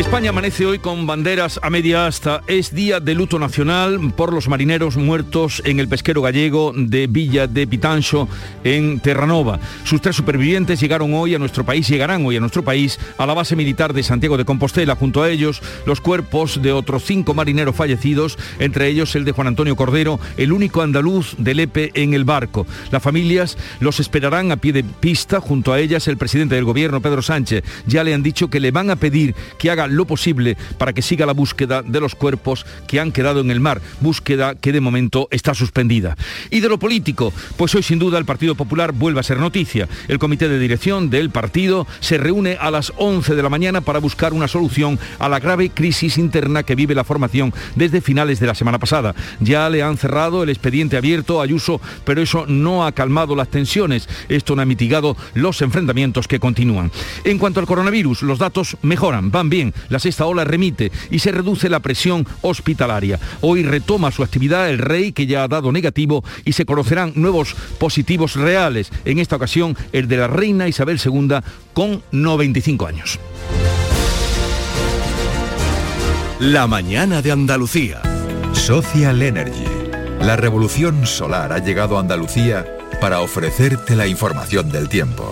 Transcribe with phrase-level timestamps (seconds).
[0.00, 2.42] España amanece hoy con banderas a media asta.
[2.48, 7.46] Es día de luto nacional por los marineros muertos en el pesquero gallego de Villa
[7.46, 8.28] de Pitancho,
[8.64, 9.60] en Terranova.
[9.84, 13.34] Sus tres supervivientes llegaron hoy a nuestro país, llegarán hoy a nuestro país, a la
[13.34, 14.96] base militar de Santiago de Compostela.
[14.96, 19.46] Junto a ellos, los cuerpos de otros cinco marineros fallecidos, entre ellos el de Juan
[19.46, 22.66] Antonio Cordero, el único andaluz del EPE en el barco.
[22.90, 25.40] Las familias los esperarán a pie de pista.
[25.40, 28.72] Junto a ellas, el presidente del gobierno, Pedro Sánchez, ya le han dicho que le
[28.72, 32.66] van a pedir que haga lo posible para que siga la búsqueda de los cuerpos
[32.86, 36.16] que han quedado en el mar, búsqueda que de momento está suspendida.
[36.50, 39.88] Y de lo político, pues hoy sin duda el Partido Popular vuelve a ser noticia.
[40.08, 43.98] El comité de dirección del partido se reúne a las 11 de la mañana para
[43.98, 48.46] buscar una solución a la grave crisis interna que vive la formación desde finales de
[48.46, 49.14] la semana pasada.
[49.40, 53.48] Ya le han cerrado el expediente abierto a Ayuso, pero eso no ha calmado las
[53.48, 54.08] tensiones.
[54.28, 56.90] Esto no ha mitigado los enfrentamientos que continúan.
[57.24, 61.32] En cuanto al coronavirus, los datos mejoran, van bien la sexta ola remite y se
[61.32, 63.18] reduce la presión hospitalaria.
[63.40, 67.54] Hoy retoma su actividad el rey que ya ha dado negativo y se conocerán nuevos
[67.78, 68.90] positivos reales.
[69.04, 71.36] En esta ocasión el de la reina Isabel II
[71.72, 73.18] con 95 años.
[76.40, 78.02] La mañana de Andalucía.
[78.52, 79.64] Social Energy.
[80.20, 82.66] La revolución solar ha llegado a Andalucía
[83.00, 85.30] para ofrecerte la información del tiempo.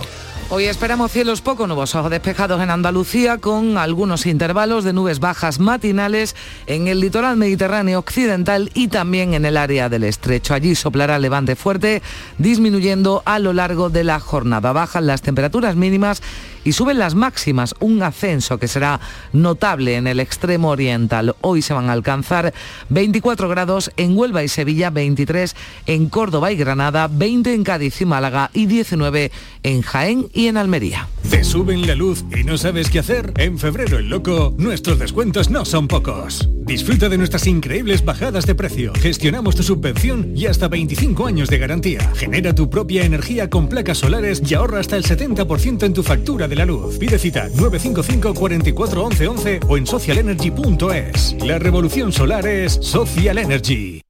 [0.55, 6.35] Hoy esperamos cielos poco nubosos despejados en Andalucía con algunos intervalos de nubes bajas matinales
[6.67, 10.53] en el litoral mediterráneo occidental y también en el área del estrecho.
[10.53, 12.03] Allí soplará levante fuerte,
[12.37, 14.73] disminuyendo a lo largo de la jornada.
[14.73, 16.21] Bajan las temperaturas mínimas
[16.63, 18.99] y suben las máximas, un ascenso que será
[19.31, 21.35] notable en el extremo oriental.
[21.41, 22.53] Hoy se van a alcanzar
[22.89, 28.05] 24 grados en Huelva y Sevilla, 23 en Córdoba y Granada, 20 en Cádiz y
[28.05, 29.31] Málaga y 19
[29.63, 31.07] en Jaén y en Almería.
[31.29, 33.33] ¿Te suben la luz y no sabes qué hacer?
[33.37, 36.49] En febrero el loco, nuestros descuentos no son pocos.
[36.65, 38.93] Disfruta de nuestras increíbles bajadas de precio.
[38.93, 42.11] Gestionamos tu subvención y hasta 25 años de garantía.
[42.15, 46.47] Genera tu propia energía con placas solares y ahorra hasta el 70% en tu factura
[46.47, 46.97] de la luz.
[46.97, 51.35] Pide cita 955 44 11 11 o en socialenergy.es.
[51.43, 54.02] La revolución solar es Social Energy.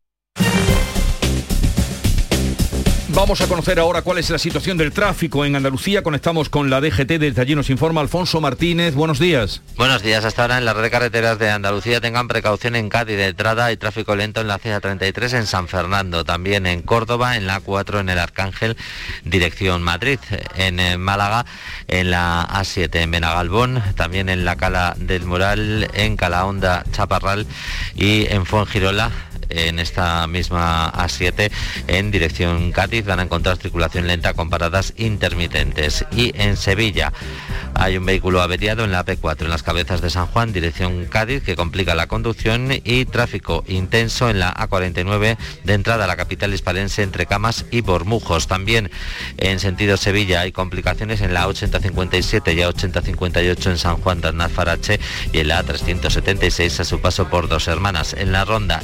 [3.24, 6.04] Vamos a conocer ahora cuál es la situación del tráfico en Andalucía.
[6.04, 8.96] Conectamos con la DGT, desde allí nos informa Alfonso Martínez.
[8.96, 9.62] Buenos días.
[9.78, 10.26] Buenos días.
[10.26, 13.72] Hasta ahora en la red de carreteras de Andalucía tengan precaución en Cádiz de entrada
[13.72, 18.02] y tráfico lento en la C33 en San Fernando, también en Córdoba, en la 4
[18.02, 18.76] en el Arcángel,
[19.24, 20.20] dirección Madrid,
[20.58, 21.46] en eh, Málaga,
[21.88, 27.48] en la A7 en Benagalbón, también en la Cala del Moral, en Calahonda, Chaparral
[27.96, 29.14] y en Fuengirola
[29.50, 31.52] en esta misma A7
[31.88, 36.06] en dirección Cádiz van a encontrar circulación lenta con paradas intermitentes.
[36.12, 37.14] Y en Sevilla
[37.76, 41.44] hay un vehículo averiado en la P4 en las cabezas de San Juan, dirección Cádiz,
[41.44, 46.54] que complica la conducción y tráfico intenso en la A49 de entrada a la capital
[46.54, 48.48] hispalense entre Camas y Bormujos.
[48.48, 48.92] También
[49.38, 54.30] en sentido Sevilla hay complicaciones en la 8057 y a 8058 en San Juan de
[54.30, 55.00] Arnaz-Farache
[55.32, 58.14] y en la A376 a su paso por Dos Hermanas.
[58.14, 58.82] En la ronda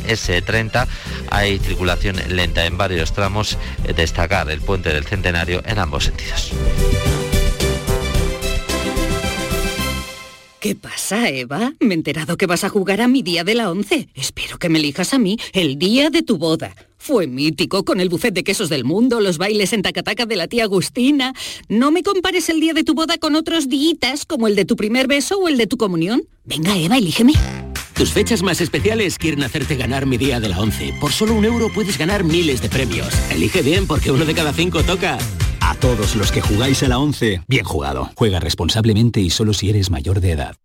[0.49, 0.87] S3
[1.29, 3.57] hay circulación lenta en varios tramos.
[3.85, 6.51] Eh, destacar el puente del Centenario en ambos sentidos.
[10.59, 11.73] ¿Qué pasa, Eva?
[11.79, 14.09] Me he enterado que vas a jugar a mi día de la once.
[14.13, 16.75] Espero que me elijas a mí el día de tu boda.
[16.97, 20.49] Fue mítico con el buffet de quesos del mundo, los bailes en tacataca de la
[20.49, 21.33] tía Agustina.
[21.69, 24.75] No me compares el día de tu boda con otros días como el de tu
[24.75, 26.23] primer beso o el de tu comunión.
[26.43, 27.33] Venga, Eva, elígeme.
[27.99, 30.93] Tus fechas más especiales quieren hacerte ganar mi día de la 11.
[31.01, 33.09] Por solo un euro puedes ganar miles de premios.
[33.29, 35.17] Elige bien porque uno de cada cinco toca.
[35.59, 38.09] A todos los que jugáis a la 11, bien jugado.
[38.15, 40.55] Juega responsablemente y solo si eres mayor de edad.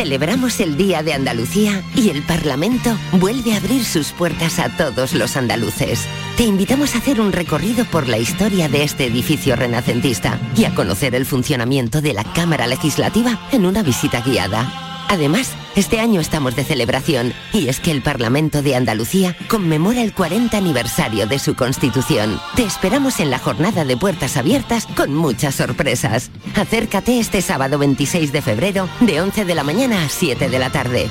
[0.00, 5.12] Celebramos el Día de Andalucía y el Parlamento vuelve a abrir sus puertas a todos
[5.12, 6.06] los andaluces.
[6.38, 10.74] Te invitamos a hacer un recorrido por la historia de este edificio renacentista y a
[10.74, 14.89] conocer el funcionamiento de la Cámara Legislativa en una visita guiada.
[15.10, 20.14] Además, este año estamos de celebración y es que el Parlamento de Andalucía conmemora el
[20.14, 22.40] 40 aniversario de su constitución.
[22.54, 26.30] Te esperamos en la jornada de puertas abiertas con muchas sorpresas.
[26.54, 30.70] Acércate este sábado 26 de febrero de 11 de la mañana a 7 de la
[30.70, 31.10] tarde.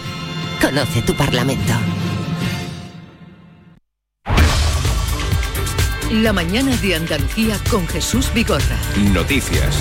[0.62, 1.74] Conoce tu Parlamento.
[6.12, 8.78] La mañana de Andalucía con Jesús Bigorra.
[9.14, 9.80] Noticias.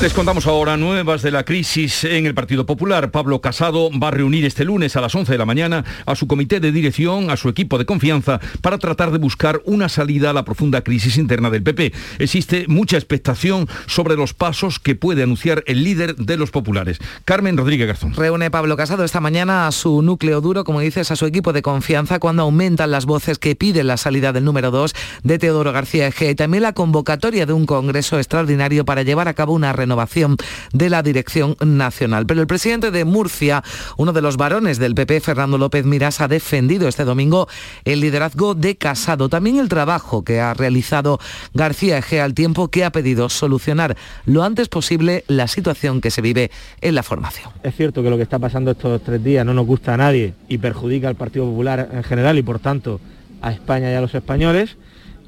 [0.00, 3.10] Les contamos ahora nuevas de la crisis en el Partido Popular.
[3.10, 6.28] Pablo Casado va a reunir este lunes a las 11 de la mañana a su
[6.28, 10.32] comité de dirección, a su equipo de confianza, para tratar de buscar una salida a
[10.32, 11.92] la profunda crisis interna del PP.
[12.20, 16.98] Existe mucha expectación sobre los pasos que puede anunciar el líder de los populares.
[17.24, 18.14] Carmen Rodríguez Garzón.
[18.14, 21.62] Reúne Pablo Casado esta mañana a su núcleo duro, como dices, a su equipo de
[21.62, 24.94] confianza cuando aumentan las voces que piden la salida del número 2
[25.24, 29.34] de Teodoro García Eje y también la convocatoria de un congreso extraordinario para llevar a
[29.34, 30.36] cabo una renovación
[30.72, 32.26] de la dirección nacional.
[32.26, 33.62] Pero el presidente de Murcia,
[33.96, 37.48] uno de los varones del PP, Fernando López Miras, ha defendido este domingo
[37.84, 41.18] el liderazgo de Casado, también el trabajo que ha realizado
[41.54, 46.22] García Egea al tiempo que ha pedido solucionar lo antes posible la situación que se
[46.22, 46.50] vive
[46.80, 47.50] en la formación.
[47.62, 50.34] Es cierto que lo que está pasando estos tres días no nos gusta a nadie
[50.48, 53.00] y perjudica al Partido Popular en general y por tanto
[53.40, 54.76] a España y a los españoles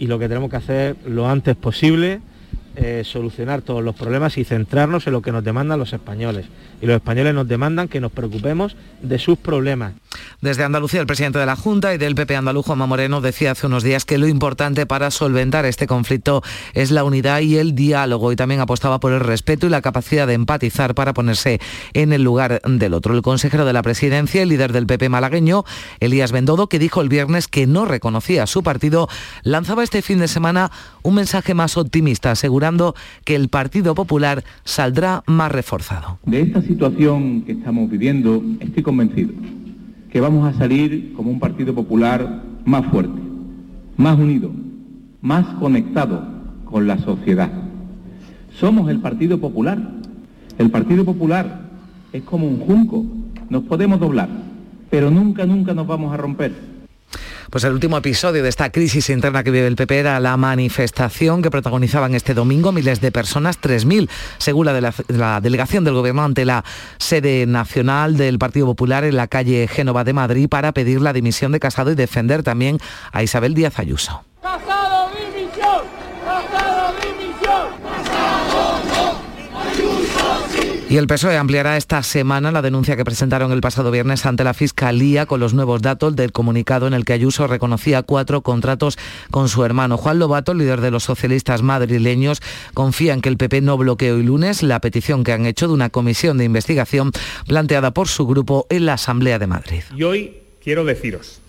[0.01, 2.21] y lo que tenemos que hacer lo antes posible
[2.77, 6.47] eh, solucionar todos los problemas y centrarnos en lo que nos demandan los españoles.
[6.81, 9.93] Y los españoles nos demandan que nos preocupemos de sus problemas.
[10.41, 13.67] Desde Andalucía, el presidente de la Junta y del PP andaluz, Juanma Moreno, decía hace
[13.67, 18.33] unos días que lo importante para solventar este conflicto es la unidad y el diálogo
[18.33, 21.61] y también apostaba por el respeto y la capacidad de empatizar para ponerse
[21.93, 23.15] en el lugar del otro.
[23.15, 25.65] El consejero de la presidencia, el líder del PP malagueño,
[26.01, 29.09] Elías Bendodo, que dijo el viernes que no reconocía a su partido,
[29.43, 30.71] lanzaba este fin de semana
[31.03, 32.35] un mensaje más optimista,
[33.25, 36.19] que el Partido Popular saldrá más reforzado.
[36.25, 39.33] De esta situación que estamos viviendo, estoy convencido
[40.11, 43.21] que vamos a salir como un Partido Popular más fuerte,
[43.97, 44.51] más unido,
[45.21, 46.25] más conectado
[46.65, 47.51] con la sociedad.
[48.59, 49.79] Somos el Partido Popular.
[50.59, 51.61] El Partido Popular
[52.13, 53.05] es como un junco.
[53.49, 54.29] Nos podemos doblar,
[54.91, 56.70] pero nunca, nunca nos vamos a romper.
[57.51, 61.43] Pues el último episodio de esta crisis interna que vive el PP era la manifestación
[61.43, 64.09] que protagonizaban este domingo miles de personas, 3.000,
[64.39, 66.65] según la, de la, la, delegación del Gobierno ante la
[66.99, 71.53] sede nacional del Partido Popular en la calle Génova de Madrid para pedir la dimisión
[71.53, 72.79] de Casado y defender también
[73.13, 74.25] a Isabel Díaz Ayuso.
[74.43, 75.83] ¡Casado, dimisión!
[76.25, 77.91] ¡Casado, dimisión!
[80.91, 84.55] Y el PSOE ampliará esta semana la denuncia que presentaron el pasado viernes ante la
[84.55, 88.99] Fiscalía con los nuevos datos del comunicado en el que Ayuso reconocía cuatro contratos
[89.31, 89.97] con su hermano.
[89.97, 92.43] Juan Lobato, líder de los socialistas madrileños,
[92.75, 95.75] confía en que el PP no bloquee hoy lunes la petición que han hecho de
[95.75, 97.13] una comisión de investigación
[97.47, 99.83] planteada por su grupo en la Asamblea de Madrid.
[99.95, 101.41] Y hoy quiero deciros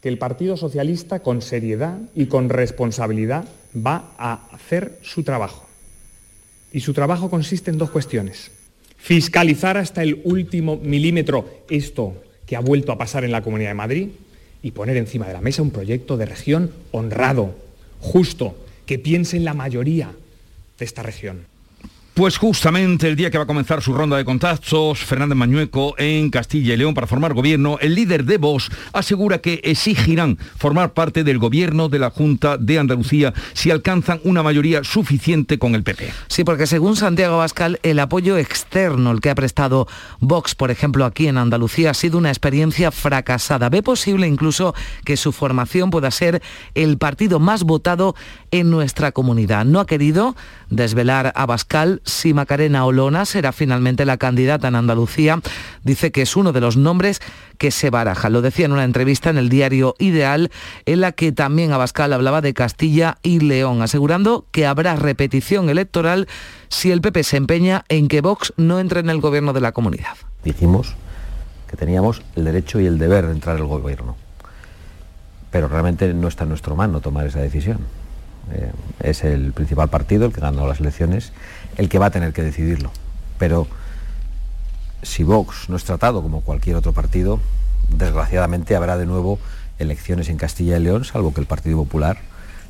[0.00, 3.44] que el Partido Socialista con seriedad y con responsabilidad
[3.76, 5.68] va a hacer su trabajo
[6.72, 8.50] y su trabajo consiste en dos cuestiones.
[8.96, 13.74] Fiscalizar hasta el último milímetro esto que ha vuelto a pasar en la Comunidad de
[13.74, 14.08] Madrid
[14.62, 17.54] y poner encima de la mesa un proyecto de región honrado,
[18.00, 20.12] justo, que piense en la mayoría
[20.78, 21.51] de esta región.
[22.14, 26.28] Pues justamente el día que va a comenzar su ronda de contactos, Fernández Mañueco en
[26.28, 31.24] Castilla y León para formar gobierno, el líder de Vox asegura que exigirán formar parte
[31.24, 36.12] del gobierno de la Junta de Andalucía si alcanzan una mayoría suficiente con el PP.
[36.28, 39.88] Sí, porque según Santiago Bascal, el apoyo externo, el que ha prestado
[40.20, 43.70] Vox, por ejemplo, aquí en Andalucía, ha sido una experiencia fracasada.
[43.70, 44.74] Ve posible incluso
[45.06, 46.42] que su formación pueda ser
[46.74, 48.14] el partido más votado
[48.52, 49.64] en nuestra comunidad.
[49.64, 50.36] No ha querido
[50.70, 55.40] desvelar a Bascal si Macarena Olona será finalmente la candidata en Andalucía.
[55.82, 57.20] Dice que es uno de los nombres
[57.58, 58.28] que se baraja.
[58.28, 60.50] Lo decía en una entrevista en el diario Ideal,
[60.84, 66.28] en la que también Abascal hablaba de Castilla y León, asegurando que habrá repetición electoral
[66.68, 69.72] si el PP se empeña en que Vox no entre en el gobierno de la
[69.72, 70.16] comunidad.
[70.44, 70.94] Dijimos
[71.70, 74.16] que teníamos el derecho y el deber de entrar al gobierno,
[75.50, 78.01] pero realmente no está en nuestra mano tomar esa decisión.
[78.52, 81.32] Eh, es el principal partido, el que ganó las elecciones,
[81.76, 82.90] el que va a tener que decidirlo.
[83.38, 83.66] Pero
[85.02, 87.40] si Vox no es tratado como cualquier otro partido,
[87.88, 89.38] desgraciadamente habrá de nuevo
[89.78, 92.18] elecciones en Castilla y León, salvo que el Partido Popular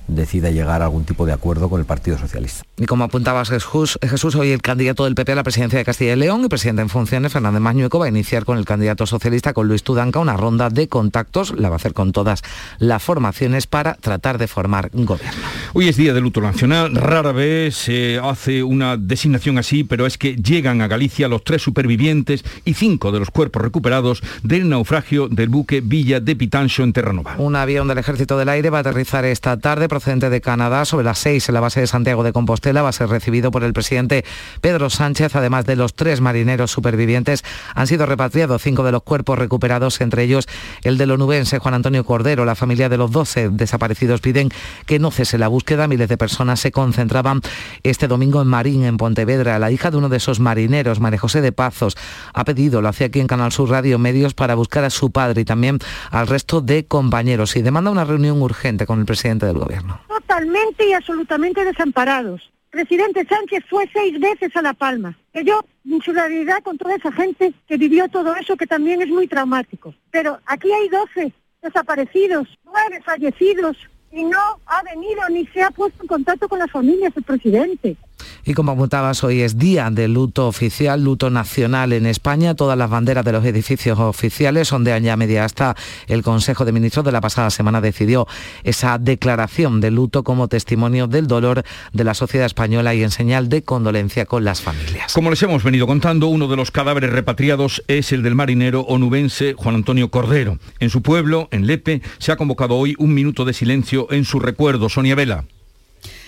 [0.09, 2.64] decida llegar a algún tipo de acuerdo con el Partido Socialista.
[2.76, 6.12] Y como apuntabas Jesús, Jesús, hoy el candidato del PP a la presidencia de Castilla
[6.14, 9.52] y León y presidente en funciones, Fernández Mañueco, va a iniciar con el candidato socialista,
[9.52, 12.43] con Luis Tudanca, una ronda de contactos, la va a hacer con todas
[12.79, 15.43] las formaciones para tratar de formar gobierno.
[15.75, 20.19] Hoy es Día de Luto Nacional, rara vez se hace una designación así, pero es
[20.19, 25.29] que llegan a Galicia los tres supervivientes y cinco de los cuerpos recuperados del naufragio
[25.29, 27.37] del buque Villa de Pitancho en Terranova.
[27.38, 31.05] Un avión del Ejército del Aire va a aterrizar esta tarde procedente de Canadá sobre
[31.05, 33.73] las seis en la base de Santiago de Compostela va a ser recibido por el
[33.73, 34.26] presidente
[34.61, 35.35] Pedro Sánchez.
[35.37, 40.25] Además de los tres marineros supervivientes, han sido repatriados cinco de los cuerpos recuperados, entre
[40.25, 40.47] ellos
[40.83, 42.45] el del onubense Juan Antonio Cordero.
[42.45, 44.50] La familia de los 12 desaparecidos piden
[44.85, 45.87] que no cese la búsqueda.
[45.87, 47.40] Miles de personas se concentraban
[47.85, 49.61] este domingo en Marín, en Pontevedra.
[49.61, 51.97] La hija de uno de esos marineros, María José de Pazos,
[52.35, 55.42] ha pedido, lo hacía aquí en Canal Sur Radio Medios, para buscar a su padre
[55.42, 55.78] y también
[56.11, 60.00] al resto de compañeros y demanda una reunión urgente con el presidente del gobierno.
[60.09, 62.50] Totalmente y absolutamente desamparados.
[62.71, 65.16] Presidente Sánchez fue seis veces a La Palma.
[65.33, 69.28] Que yo, en con toda esa gente que vivió todo eso, que también es muy
[69.28, 69.95] traumático.
[70.11, 73.76] Pero aquí hay 12 desaparecidos, nueve fallecidos,
[74.12, 77.97] y no ha venido ni se ha puesto en contacto con las familias del presidente.
[78.44, 82.54] Y como apuntabas, hoy es día de luto oficial, luto nacional en España.
[82.54, 85.76] Todas las banderas de los edificios oficiales son de año media hasta
[86.08, 88.26] el Consejo de Ministros de la pasada semana decidió
[88.64, 93.49] esa declaración de luto como testimonio del dolor de la sociedad española y en señal
[93.49, 95.12] de condolencia con las familias.
[95.12, 99.54] Como les hemos venido contando, uno de los cadáveres repatriados es el del marinero onubense
[99.54, 100.58] Juan Antonio Cordero.
[100.80, 104.40] En su pueblo, en Lepe, se ha convocado hoy un minuto de silencio en su
[104.40, 104.88] recuerdo.
[104.88, 105.44] Sonia Vela.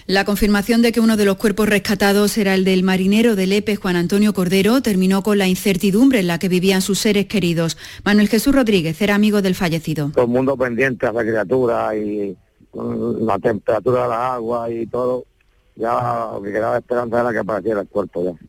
[0.07, 3.77] La confirmación de que uno de los cuerpos rescatados era el del marinero de Lepe,
[3.77, 7.79] Juan Antonio Cordero, terminó con la incertidumbre en la que vivían sus seres queridos.
[8.05, 10.11] Manuel Jesús Rodríguez era amigo del fallecido.
[10.13, 12.37] Todo el mundo pendiente a la criatura y
[12.75, 15.25] la temperatura de la agua y todo.
[15.75, 18.47] Ya lo que quedaba esperanza era que apareciera el cuerpo ya.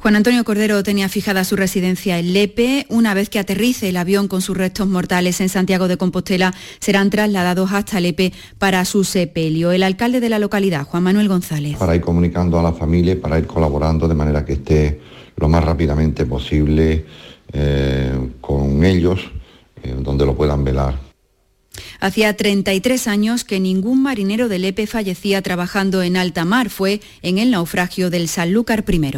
[0.00, 2.86] Juan Antonio Cordero tenía fijada su residencia en Lepe.
[2.88, 7.10] Una vez que aterrice el avión con sus restos mortales en Santiago de Compostela, serán
[7.10, 9.72] trasladados hasta Lepe para su sepelio.
[9.72, 11.76] El alcalde de la localidad, Juan Manuel González.
[11.78, 15.00] Para ir comunicando a la familia, para ir colaborando de manera que esté
[15.36, 17.04] lo más rápidamente posible
[17.52, 19.20] eh, con ellos,
[19.82, 20.96] eh, donde lo puedan velar.
[21.98, 26.70] Hacía 33 años que ningún marinero de Lepe fallecía trabajando en alta mar.
[26.70, 29.10] Fue en el naufragio del Sanlúcar I.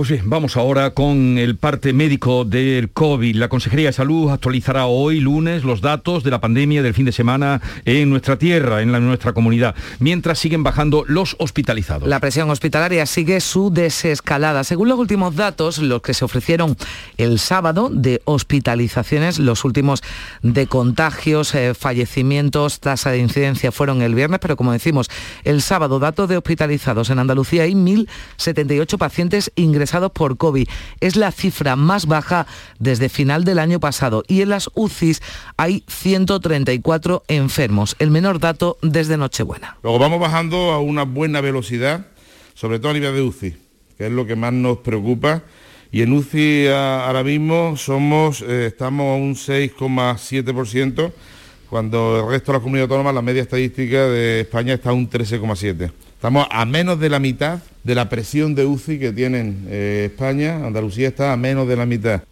[0.00, 3.36] Pues bien, vamos ahora con el parte médico del COVID.
[3.36, 7.12] La Consejería de Salud actualizará hoy, lunes, los datos de la pandemia del fin de
[7.12, 12.08] semana en nuestra tierra, en nuestra comunidad, mientras siguen bajando los hospitalizados.
[12.08, 14.64] La presión hospitalaria sigue su desescalada.
[14.64, 16.78] Según los últimos datos, los que se ofrecieron
[17.18, 20.00] el sábado de hospitalizaciones, los últimos
[20.40, 25.10] de contagios, eh, fallecimientos, tasa de incidencia fueron el viernes, pero como decimos,
[25.44, 30.68] el sábado, datos de hospitalizados en Andalucía hay 1.078 pacientes ingresados por COVID.
[31.00, 32.46] Es la cifra más baja
[32.78, 35.20] desde final del año pasado y en las UCIs
[35.56, 39.78] hay 134 enfermos, el menor dato desde Nochebuena.
[39.82, 42.06] Luego vamos bajando a una buena velocidad,
[42.54, 43.56] sobre todo a nivel de UCI,
[43.98, 45.42] que es lo que más nos preocupa.
[45.92, 51.12] Y en UCI ahora mismo somos, eh, estamos a un 6,7%,
[51.68, 55.10] cuando el resto de las comunidades autónomas, la media estadística de España está a un
[55.10, 55.90] 13,7%.
[56.20, 60.66] Estamos a menos de la mitad de la presión de UCI que tienen eh, España.
[60.66, 62.24] Andalucía está a menos de la mitad.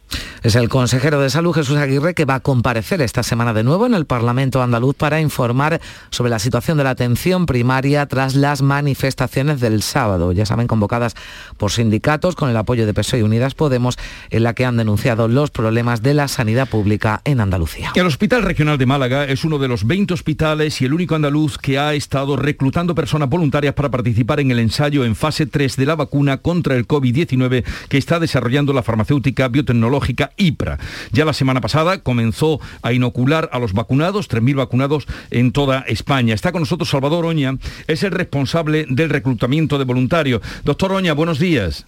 [0.49, 3.85] Es el consejero de Salud Jesús Aguirre que va a comparecer esta semana de nuevo
[3.85, 5.78] en el Parlamento andaluz para informar
[6.09, 11.17] sobre la situación de la atención primaria tras las manifestaciones del sábado, ya saben, convocadas
[11.59, 13.99] por sindicatos con el apoyo de PSOE y Unidas Podemos,
[14.31, 17.93] en la que han denunciado los problemas de la sanidad pública en Andalucía.
[17.95, 21.59] El Hospital Regional de Málaga es uno de los 20 hospitales y el único andaluz
[21.59, 25.85] que ha estado reclutando personas voluntarias para participar en el ensayo en fase 3 de
[25.85, 30.78] la vacuna contra el COVID-19 que está desarrollando la farmacéutica biotecnológica IPRA.
[31.12, 36.35] Ya la semana pasada comenzó a inocular a los vacunados, 3.000 vacunados en toda España.
[36.35, 40.42] Está con nosotros Salvador Oña, es el responsable del reclutamiento de voluntarios.
[40.64, 41.87] Doctor Oña, buenos días.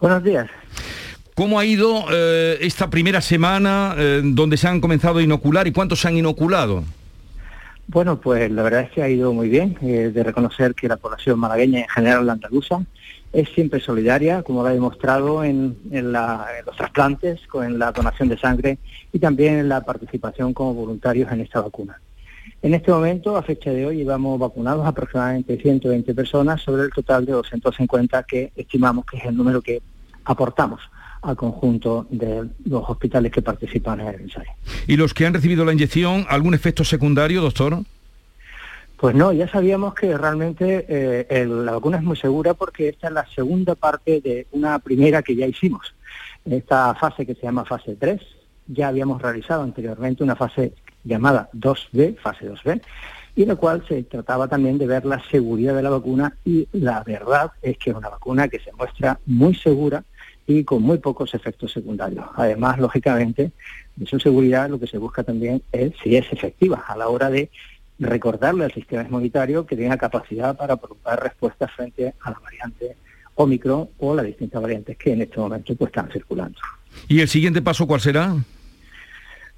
[0.00, 0.50] Buenos días.
[1.34, 5.72] ¿Cómo ha ido eh, esta primera semana eh, donde se han comenzado a inocular y
[5.72, 6.84] cuántos se han inoculado?
[7.86, 10.96] Bueno, pues la verdad es que ha ido muy bien, eh, de reconocer que la
[10.96, 12.82] población malagueña en general la andaluza
[13.32, 18.78] es siempre solidaria, como lo ha demostrado en, los trasplantes, con la donación de sangre
[19.12, 22.00] y también en la participación como voluntarios en esta vacuna.
[22.60, 27.24] En este momento, a fecha de hoy, llevamos vacunados aproximadamente 120 personas sobre el total
[27.24, 29.82] de 250 que estimamos que es el número que
[30.24, 30.80] aportamos
[31.22, 34.50] al conjunto de los hospitales que participan en el ensayo.
[34.86, 37.78] ¿Y los que han recibido la inyección, algún efecto secundario, doctor?
[39.02, 43.12] Pues no, ya sabíamos que realmente eh, la vacuna es muy segura porque esta es
[43.12, 45.92] la segunda parte de una primera que ya hicimos.
[46.48, 48.20] Esta fase que se llama fase 3,
[48.68, 52.80] ya habíamos realizado anteriormente una fase llamada 2B, fase 2B,
[53.34, 56.68] y en la cual se trataba también de ver la seguridad de la vacuna y
[56.70, 60.04] la verdad es que es una vacuna que se muestra muy segura
[60.46, 62.24] y con muy pocos efectos secundarios.
[62.36, 63.50] Además, lógicamente,
[63.96, 67.30] de su seguridad lo que se busca también es si es efectiva a la hora
[67.30, 67.50] de
[68.02, 72.96] recordarle al sistema inmunitario que tenga capacidad para provocar respuestas frente a la variante
[73.34, 76.58] Omicron o las distintas variantes que en este momento pues, están circulando.
[77.08, 78.34] ¿Y el siguiente paso cuál será?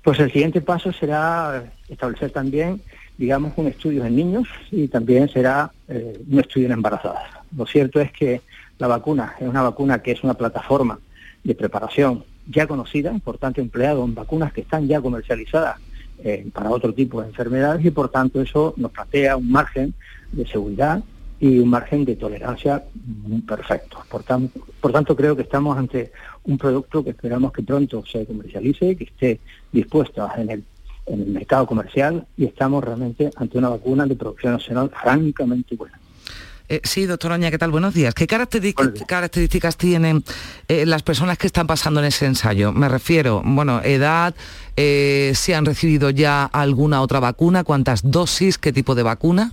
[0.02, 2.80] Pues el siguiente paso será establecer también,
[3.16, 7.24] digamos, un estudio en niños y también será eh, un estudio en embarazadas.
[7.56, 8.42] Lo cierto es que
[8.78, 10.98] la vacuna es una vacuna que es una plataforma
[11.42, 15.78] de preparación ya conocida, por tanto empleado en vacunas que están ya comercializadas
[16.22, 19.94] eh, para otro tipo de enfermedades y por tanto eso nos plantea un margen
[20.32, 21.02] de seguridad
[21.40, 22.84] y un margen de tolerancia
[23.46, 23.98] perfecto.
[24.08, 26.12] Por tanto, por tanto, creo que estamos ante
[26.44, 29.40] un producto que esperamos que pronto se comercialice, que esté
[29.72, 35.76] dispuesto en el mercado comercial y estamos realmente ante una vacuna de producción nacional francamente
[35.76, 35.98] buena.
[36.68, 37.70] Eh, sí, doctora Oña, ¿qué tal?
[37.70, 38.14] Buenos días.
[38.14, 40.24] ¿Qué características, tienen
[40.68, 42.72] eh, las personas que están pasando en ese ensayo?
[42.72, 44.34] Me refiero, bueno, edad,
[44.76, 49.52] eh, si han recibido ya alguna otra vacuna, cuántas dosis, qué tipo de vacuna.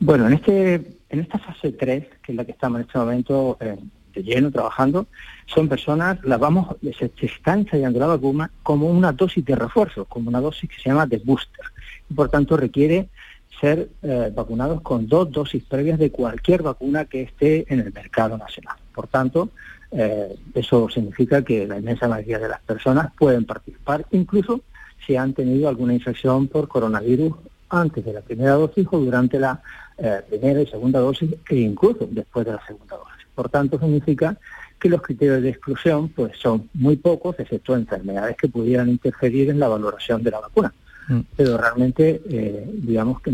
[0.00, 3.56] Bueno, en este en esta fase 3, que es la que estamos en este momento
[3.60, 5.06] de lleno trabajando,
[5.46, 10.04] son personas, las vamos, se, se, está ensayando la vacuna como una dosis de refuerzo,
[10.04, 11.64] como una dosis que se llama de booster.
[12.10, 13.08] Y por tanto requiere
[13.60, 18.36] ser eh, vacunados con dos dosis previas de cualquier vacuna que esté en el mercado
[18.38, 18.76] nacional.
[18.94, 19.50] Por tanto,
[19.90, 24.60] eh, eso significa que la inmensa mayoría de las personas pueden participar, incluso
[25.06, 27.34] si han tenido alguna infección por coronavirus
[27.70, 29.62] antes de la primera dosis o durante la
[29.96, 33.26] eh, primera y segunda dosis e incluso después de la segunda dosis.
[33.34, 34.36] Por tanto, significa
[34.78, 39.58] que los criterios de exclusión pues son muy pocos, excepto enfermedades que pudieran interferir en
[39.58, 40.72] la valoración de la vacuna.
[41.08, 41.20] Mm.
[41.36, 43.32] pero realmente, eh, digamos que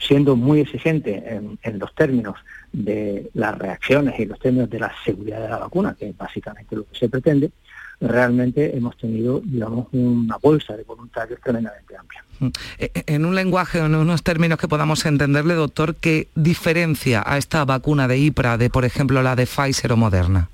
[0.00, 1.22] siendo muy exigente
[1.62, 2.36] en, los términos
[2.72, 6.74] de las reacciones y los términos de la seguridad de la vacuna, que es básicamente
[6.74, 7.50] lo que se pretende,
[8.00, 12.24] realmente hemos tenido, digamos, una bolsa de voluntarios tremendamente amplia.
[12.40, 12.46] Mm.
[12.78, 17.38] E, e, en un lenguaje, en unos términos que podamos entenderle, doctor, ¿qué diferencia a
[17.38, 20.48] esta vacuna de IPRA de, por ejemplo, la de Pfizer o Moderna?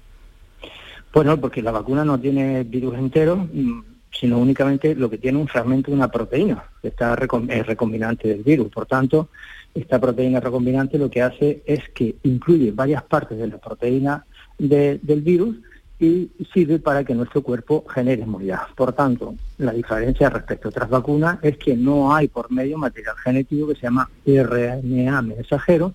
[1.14, 5.48] Bueno, porque la vacuna no tiene virus entero, mm, sino únicamente lo que tiene un
[5.48, 7.16] fragmento de una proteína, que está
[7.48, 8.68] es recombinante del virus.
[8.70, 9.28] Por tanto,
[9.74, 14.24] esta proteína recombinante lo que hace es que incluye varias partes de la proteína
[14.58, 15.56] del virus
[15.98, 18.62] y sirve para que nuestro cuerpo genere inmunidad.
[18.76, 23.16] Por tanto, la diferencia respecto a otras vacunas es que no hay por medio material
[23.16, 25.94] genético que se llama RNA mensajero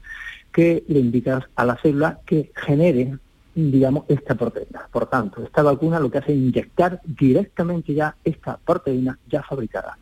[0.52, 3.18] que le indica a la célula que genere
[3.56, 4.88] digamos, esta proteína.
[4.92, 9.98] Por tanto, esta vacuna lo que hace es inyectar directamente ya esta proteína ya fabricada.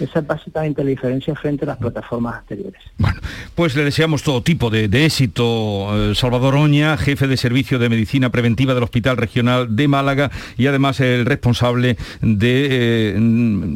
[0.00, 2.80] Esa es básicamente la diferencia frente a las plataformas anteriores.
[2.98, 3.20] Bueno,
[3.54, 6.10] pues le deseamos todo tipo de, éxito.
[6.10, 10.66] Eh, Salvador Oña, jefe de Servicio de Medicina Preventiva del Hospital Regional de Málaga y
[10.66, 13.16] además el responsable de eh,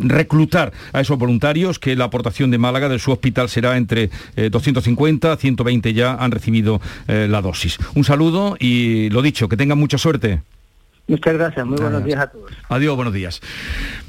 [0.04, 4.10] reclutar a esos voluntarios, que la aportación de Málaga de su hospital será entre
[4.50, 7.78] 250, eh, 120 ya han recibido la dosis.
[7.94, 10.40] Un saludo y lo dicho, que tengan mucha suerte.
[11.08, 12.52] Muchas gracias, muy buenos días a todos.
[12.68, 13.40] Adiós, buenos días.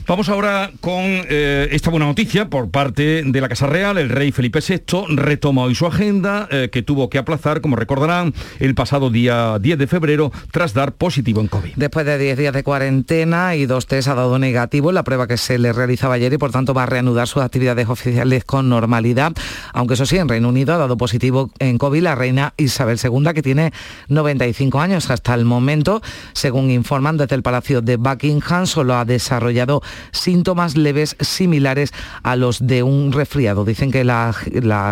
[0.06, 3.98] Vamos ahora con eh, esta buena noticia por parte de la Casa Real.
[4.00, 8.34] El rey Felipe VI retoma hoy su agenda, eh, que tuvo que aplazar, como recordarán,
[8.60, 11.74] el pasado día 10 de febrero tras dar positivo en COVID.
[11.76, 15.28] Después de 10 días de cuarentena y dos test ha dado negativo en la prueba
[15.28, 18.68] que se le realizaba ayer y por tanto va a reanudar sus actividades oficiales con
[18.68, 19.34] normalidad.
[19.74, 23.32] Aunque eso sí, en Reino Unido ha dado positivo en COVID la reina Isabel II,
[23.36, 23.72] que tiene
[24.08, 26.02] 95 años hasta el momento,
[26.34, 32.66] según informan desde el Palacio de Buckingham, solo ha desarrollado síntomas leves similares a los
[32.66, 33.64] de un resfriado.
[33.64, 34.34] Dicen que la,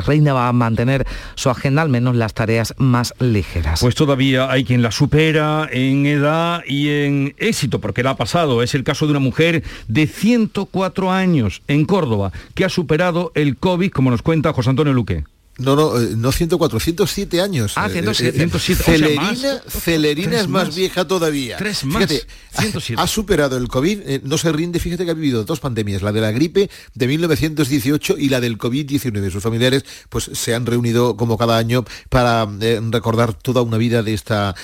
[0.06, 3.80] reina va a mantener su agenda, al menos las tareas más ligeras.
[3.82, 8.62] Pues todavía hay quien la supera en edad y en éxito, porque la ha pasado.
[8.62, 13.58] Es el caso de una mujer de 104 años en Córdoba, que ha superado el
[13.58, 15.24] COVID, como nos cuenta José Antonio Luque.
[15.58, 17.74] No, no, eh, no 104, 107 años.
[17.76, 18.44] Ah, 107.
[18.44, 21.58] Eh, eh, Celerina, Celerina es más, vieja todavía.
[21.58, 22.08] Tres más.
[22.08, 22.28] Fíjate,
[22.60, 23.02] 107.
[23.02, 26.22] Ha, superado el COVID, no se rinde, fíjate que ha vivido dos pandemias, la de
[26.22, 29.32] la gripe de 1918 y la del COVID-19.
[29.32, 32.48] Sus familiares pues se han reunido como cada año para
[32.92, 34.56] recordar toda una vida de esta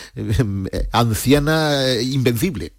[0.92, 2.74] anciana invencible.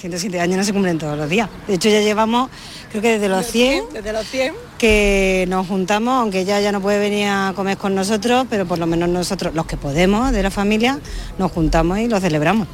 [0.00, 1.48] 107 años no se cumplen todos los días.
[1.68, 2.48] De hecho ya llevamos,
[2.88, 6.80] creo que desde los 100, desde los 100, que nos juntamos, aunque ya ya no
[6.80, 10.42] puede venir a comer con nosotros, pero por lo menos nosotros, los que podemos de
[10.42, 10.98] la familia,
[11.38, 12.66] nos juntamos y lo celebramos.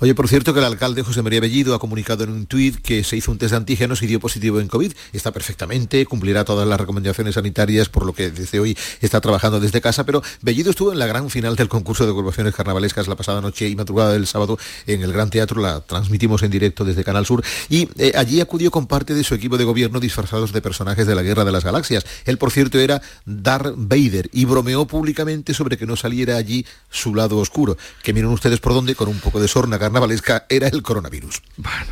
[0.00, 3.04] Oye, por cierto que el alcalde José María Bellido ha comunicado en un tuit que
[3.04, 4.92] se hizo un test de antígenos y dio positivo en COVID.
[5.12, 9.80] Está perfectamente, cumplirá todas las recomendaciones sanitarias, por lo que desde hoy está trabajando desde
[9.80, 13.40] casa, pero Bellido estuvo en la gran final del concurso de agrupaciones carnavalescas la pasada
[13.40, 17.24] noche y madrugada del sábado en el Gran Teatro, la transmitimos en directo desde Canal
[17.24, 21.06] Sur, y eh, allí acudió con parte de su equipo de gobierno disfrazados de personajes
[21.06, 22.04] de la Guerra de las Galaxias.
[22.24, 27.14] Él, por cierto, era Darth Vader y bromeó públicamente sobre que no saliera allí su
[27.14, 27.76] lado oscuro.
[28.02, 31.42] Que miren ustedes por dónde, con un poco de sorna carnavalesca, era el coronavirus.
[31.56, 31.86] Bueno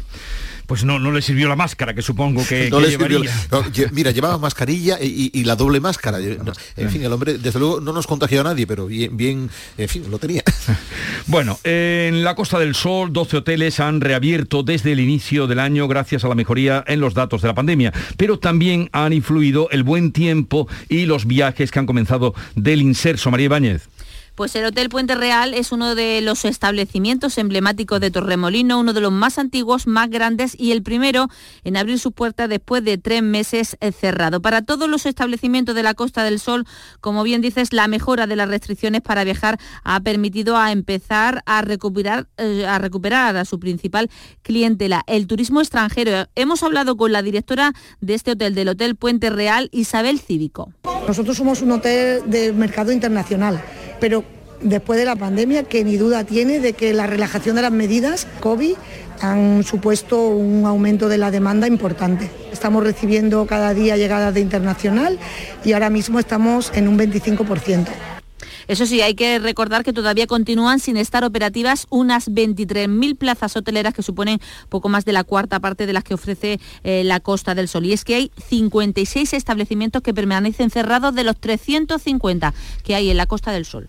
[0.64, 3.18] pues no, no le sirvió la máscara, que supongo que, no que le llevaría.
[3.18, 6.18] sirvió- no, lle- mira, llevaba mascarilla y, y- y la doble máscara.
[6.18, 9.88] En fin, el hombre, desde luego, no nos contagió a nadie, pero bien, bien en
[9.88, 10.42] fin, lo tenía.
[11.26, 15.86] Bueno, en la Costa del Sol, 12 hoteles han reabierto desde el inicio del año
[15.88, 19.82] gracias a la mejoría en los datos de la pandemia, pero también han influido el
[19.84, 23.30] buen tiempo y los viajes que han comenzado del inserso.
[23.30, 23.88] María Ibáñez.
[24.34, 29.02] Pues el Hotel Puente Real es uno de los establecimientos emblemáticos de Torremolino, uno de
[29.02, 31.28] los más antiguos, más grandes y el primero
[31.64, 34.40] en abrir sus puertas después de tres meses eh, cerrado.
[34.40, 36.66] Para todos los establecimientos de la Costa del Sol,
[37.00, 41.60] como bien dices, la mejora de las restricciones para viajar ha permitido a empezar a
[41.60, 44.10] recuperar, eh, a recuperar a su principal
[44.42, 46.26] clientela, el turismo extranjero.
[46.34, 50.72] Hemos hablado con la directora de este hotel, del Hotel Puente Real, Isabel Cívico.
[51.06, 53.62] Nosotros somos un hotel de mercado internacional,
[54.02, 54.24] pero
[54.60, 58.26] después de la pandemia, que ni duda tiene de que la relajación de las medidas
[58.40, 58.74] COVID
[59.20, 62.28] han supuesto un aumento de la demanda importante.
[62.52, 65.20] Estamos recibiendo cada día llegadas de internacional
[65.64, 67.86] y ahora mismo estamos en un 25%.
[68.68, 73.94] Eso sí, hay que recordar que todavía continúan sin estar operativas unas 23.000 plazas hoteleras
[73.94, 77.54] que suponen poco más de la cuarta parte de las que ofrece eh, la Costa
[77.54, 77.86] del Sol.
[77.86, 83.16] Y es que hay 56 establecimientos que permanecen cerrados de los 350 que hay en
[83.16, 83.88] la Costa del Sol.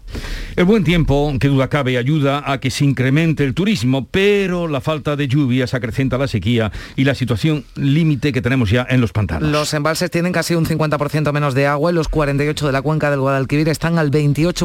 [0.55, 4.81] El buen tiempo, que duda cabe, ayuda a que se incremente el turismo, pero la
[4.81, 9.12] falta de lluvias acrecenta la sequía y la situación límite que tenemos ya en los
[9.12, 9.49] pantanos.
[9.49, 13.09] Los embalses tienen casi un 50% menos de agua y los 48 de la cuenca
[13.09, 14.62] del Guadalquivir están al 28%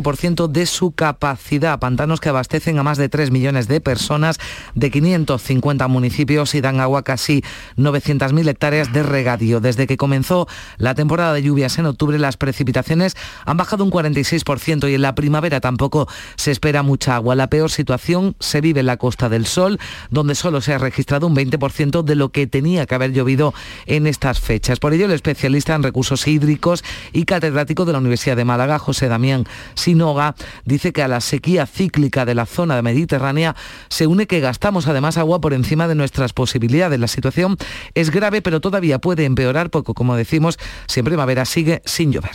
[0.48, 1.78] de su capacidad.
[1.78, 4.38] Pantanos que abastecen a más de 3 millones de personas
[4.74, 7.42] de 550 municipios y dan agua casi
[7.76, 9.60] 900.000 hectáreas de regadío.
[9.60, 14.90] Desde que comenzó la temporada de lluvias en octubre, las precipitaciones han bajado un 46%
[14.90, 17.34] y en la primavera tampoco se espera mucha agua.
[17.34, 19.78] La peor situación se vive en la Costa del Sol,
[20.10, 23.52] donde solo se ha registrado un 20% de lo que tenía que haber llovido
[23.86, 24.78] en estas fechas.
[24.78, 29.08] Por ello, el especialista en recursos hídricos y catedrático de la Universidad de Málaga, José
[29.08, 29.44] Damián
[29.88, 30.34] Sinoga,
[30.66, 33.56] dice que a la sequía cíclica de la zona mediterránea
[33.88, 37.00] se une que gastamos además agua por encima de nuestras posibilidades.
[37.00, 37.56] La situación
[37.94, 42.32] es grave, pero todavía puede empeorar porque, como decimos, si en primavera sigue sin llover.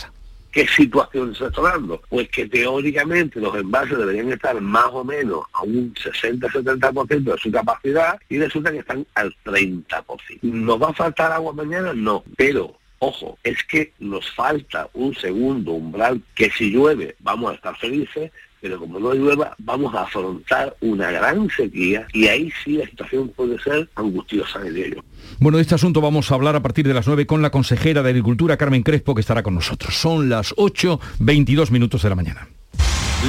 [0.50, 2.02] ¿Qué situación se está dando?
[2.08, 7.52] Pues que teóricamente los envases deberían estar más o menos a un 60-70% de su
[7.52, 10.42] capacidad y resulta que están al 30%.
[10.42, 11.92] ¿Nos va a faltar agua mañana?
[11.94, 17.54] No, pero ojo, es que nos falta un segundo umbral que si llueve vamos a
[17.54, 22.78] estar felices, pero como no llueva vamos a afrontar una gran sequía y ahí sí
[22.78, 25.00] la situación puede ser angustiosa, diría yo.
[25.38, 28.02] Bueno, de este asunto vamos a hablar a partir de las 9 con la consejera
[28.02, 29.94] de Agricultura, Carmen Crespo, que estará con nosotros.
[29.94, 32.48] Son las 8, 22 minutos de la mañana.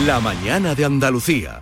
[0.05, 1.61] La mañana de Andalucía.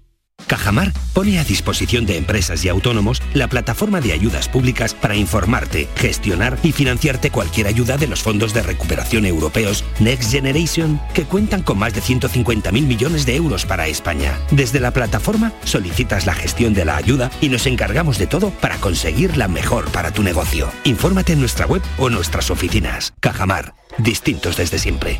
[0.47, 5.87] Cajamar pone a disposición de empresas y autónomos la plataforma de ayudas públicas para informarte,
[5.95, 11.63] gestionar y financiarte cualquier ayuda de los fondos de recuperación europeos Next Generation, que cuentan
[11.63, 14.37] con más de 150.000 millones de euros para España.
[14.51, 18.77] Desde la plataforma solicitas la gestión de la ayuda y nos encargamos de todo para
[18.77, 20.69] conseguir la mejor para tu negocio.
[20.83, 23.13] Infórmate en nuestra web o nuestras oficinas.
[23.19, 25.19] Cajamar, distintos desde siempre.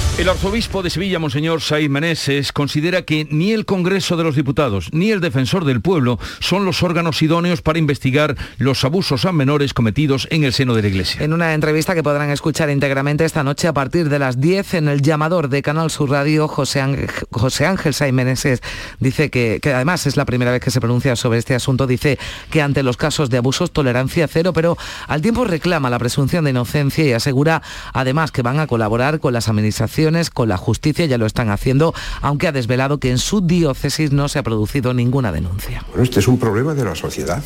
[0.17, 4.89] El arzobispo de Sevilla, Monseñor Saiz Meneses, considera que ni el Congreso de los Diputados
[4.91, 9.73] ni el Defensor del Pueblo son los órganos idóneos para investigar los abusos a menores
[9.73, 11.23] cometidos en el seno de la Iglesia.
[11.23, 14.89] En una entrevista que podrán escuchar íntegramente esta noche a partir de las 10 en
[14.89, 18.61] el llamador de Canal Sur Radio, José Ángel, José Ángel Meneses
[18.99, 22.19] dice que, que además es la primera vez que se pronuncia sobre este asunto, dice
[22.51, 26.51] que ante los casos de abusos tolerancia cero, pero al tiempo reclama la presunción de
[26.51, 30.00] inocencia y asegura además que van a colaborar con las administraciones
[30.33, 34.27] con la justicia, ya lo están haciendo, aunque ha desvelado que en su diócesis no
[34.29, 35.83] se ha producido ninguna denuncia.
[35.89, 37.43] Bueno, este es un problema de la sociedad,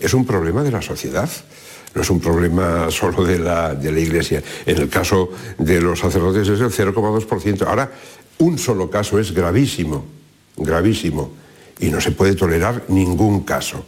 [0.00, 1.30] es un problema de la sociedad
[1.94, 4.42] no es un problema solo de la, de la Iglesia.
[4.66, 7.66] En el caso de los sacerdotes es el 0,2%.
[7.66, 7.92] Ahora,
[8.38, 10.04] un solo caso es gravísimo,
[10.56, 11.32] gravísimo,
[11.78, 13.86] y no se puede tolerar ningún caso.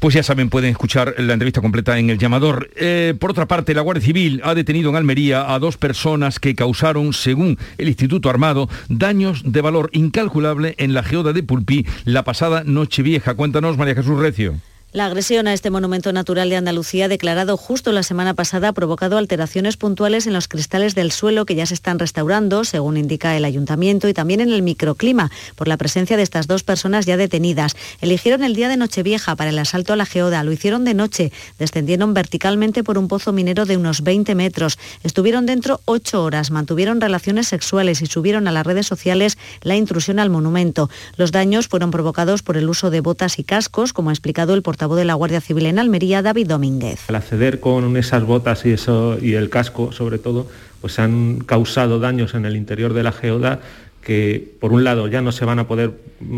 [0.00, 2.70] Pues ya saben, pueden escuchar la entrevista completa en el llamador.
[2.76, 6.54] Eh, por otra parte, la Guardia Civil ha detenido en Almería a dos personas que
[6.54, 12.22] causaron, según el Instituto Armado, daños de valor incalculable en la geoda de Pulpí la
[12.22, 13.34] pasada noche vieja.
[13.34, 14.54] Cuéntanos, María Jesús Recio.
[14.90, 19.18] La agresión a este monumento natural de Andalucía, declarado justo la semana pasada, ha provocado
[19.18, 23.44] alteraciones puntuales en los cristales del suelo que ya se están restaurando, según indica el
[23.44, 27.76] ayuntamiento, y también en el microclima, por la presencia de estas dos personas ya detenidas.
[28.00, 31.32] Eligieron el día de Nochevieja para el asalto a la geoda, lo hicieron de noche,
[31.58, 37.02] descendieron verticalmente por un pozo minero de unos 20 metros, estuvieron dentro ocho horas, mantuvieron
[37.02, 40.88] relaciones sexuales y subieron a las redes sociales la intrusión al monumento.
[41.18, 44.62] Los daños fueron provocados por el uso de botas y cascos, como ha explicado el
[44.62, 47.00] portavoz de la Guardia Civil en Almería, David Domínguez.
[47.08, 50.46] Al acceder con esas botas y, eso, y el casco, sobre todo,
[50.80, 53.60] pues han causado daños en el interior de la geoda
[54.02, 55.92] que por un lado ya no se van a poder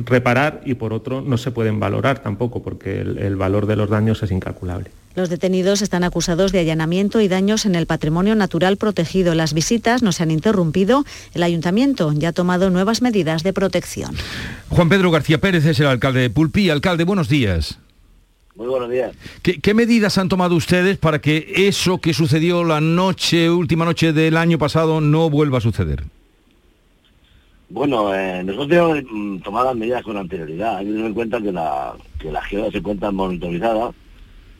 [0.04, 3.88] reparar y por otro no se pueden valorar tampoco porque el, el, valor de los
[3.88, 4.90] daños es incalculable.
[5.14, 9.34] Los detenidos están acusados de allanamiento y daños en el patrimonio natural protegido.
[9.34, 11.04] Las visitas no se han interrumpido.
[11.34, 14.16] El ayuntamiento ya ha tomado nuevas medidas de protección.
[14.68, 16.70] Juan Pedro García Pérez es el alcalde de Pulpí.
[16.70, 17.78] Alcalde, buenos días.
[18.60, 19.16] Muy buenos días.
[19.42, 24.12] ¿Qué, ¿Qué, medidas han tomado ustedes para que eso que sucedió la noche, última noche
[24.12, 26.04] del año pasado, no vuelva a suceder?
[27.70, 30.76] Bueno, eh, nosotros hemos tomado medidas con anterioridad.
[30.76, 33.92] Hay que tener en cuenta que la, que la se encuentra monitorizada.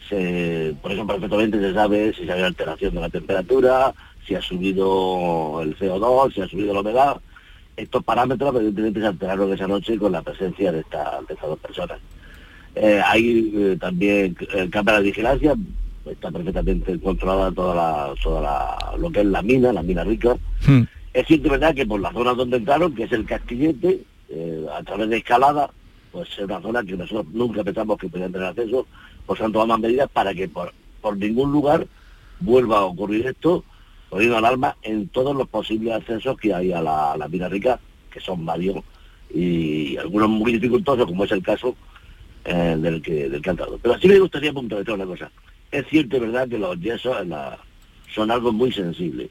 [0.09, 3.93] Se, por eso perfectamente se sabe si se hay alteración de la temperatura,
[4.27, 7.21] si ha subido el CO2, si ha subido la humedad.
[7.77, 11.59] Estos parámetros evidentemente se alteraron esa noche con la presencia de, esta, de estas dos
[11.59, 11.99] personas.
[12.75, 15.55] Eh, hay eh, también eh, cámaras de vigilancia,
[16.07, 20.37] está perfectamente controlada toda la, toda la, lo que es la mina, la mina rica.
[20.67, 20.83] Hmm.
[21.13, 24.05] Es cierto verdad que por la zona donde entraron, que es el Castillete,
[24.73, 25.71] a través de escalada,
[26.13, 28.87] pues es una zona que nosotros nunca pensamos que podían tener acceso,
[29.27, 31.89] pues han tomado más medidas para que por, por ningún lugar
[32.39, 33.65] vuelva a ocurrir esto,
[34.09, 37.81] poniendo alarma en todos los posibles accesos que hay a la, a la mina rica,
[38.09, 38.77] que son varios
[39.35, 41.75] y algunos muy dificultosos, como es el caso
[42.45, 43.79] eh, del, que, del que han dado.
[43.83, 45.31] Pero sí me gustaría puntualizar una cosa.
[45.71, 47.17] Es cierto, verdad, que los yesos
[48.15, 49.31] son algo muy sensible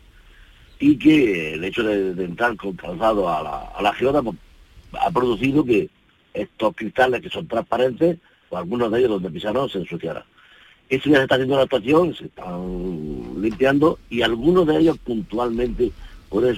[0.79, 4.37] y que el hecho de, entrar con calzado a la, a la geoda pues,
[5.01, 5.89] ha producido que
[6.33, 8.17] estos cristales que son transparentes,
[8.49, 10.23] o algunos de ellos donde pisaron, se ensuciaran.
[10.87, 15.91] Eso ya se está haciendo la actuación, se están limpiando y algunos de ellos puntualmente
[16.29, 16.49] puede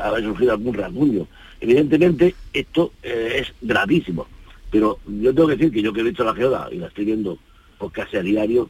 [0.00, 1.26] haber surgido algún rasguño.
[1.60, 4.26] Evidentemente esto eh, es gravísimo
[4.76, 7.06] pero yo tengo que decir que yo que he visto la geoda y la estoy
[7.06, 7.38] viendo
[7.78, 8.68] por casi a diario,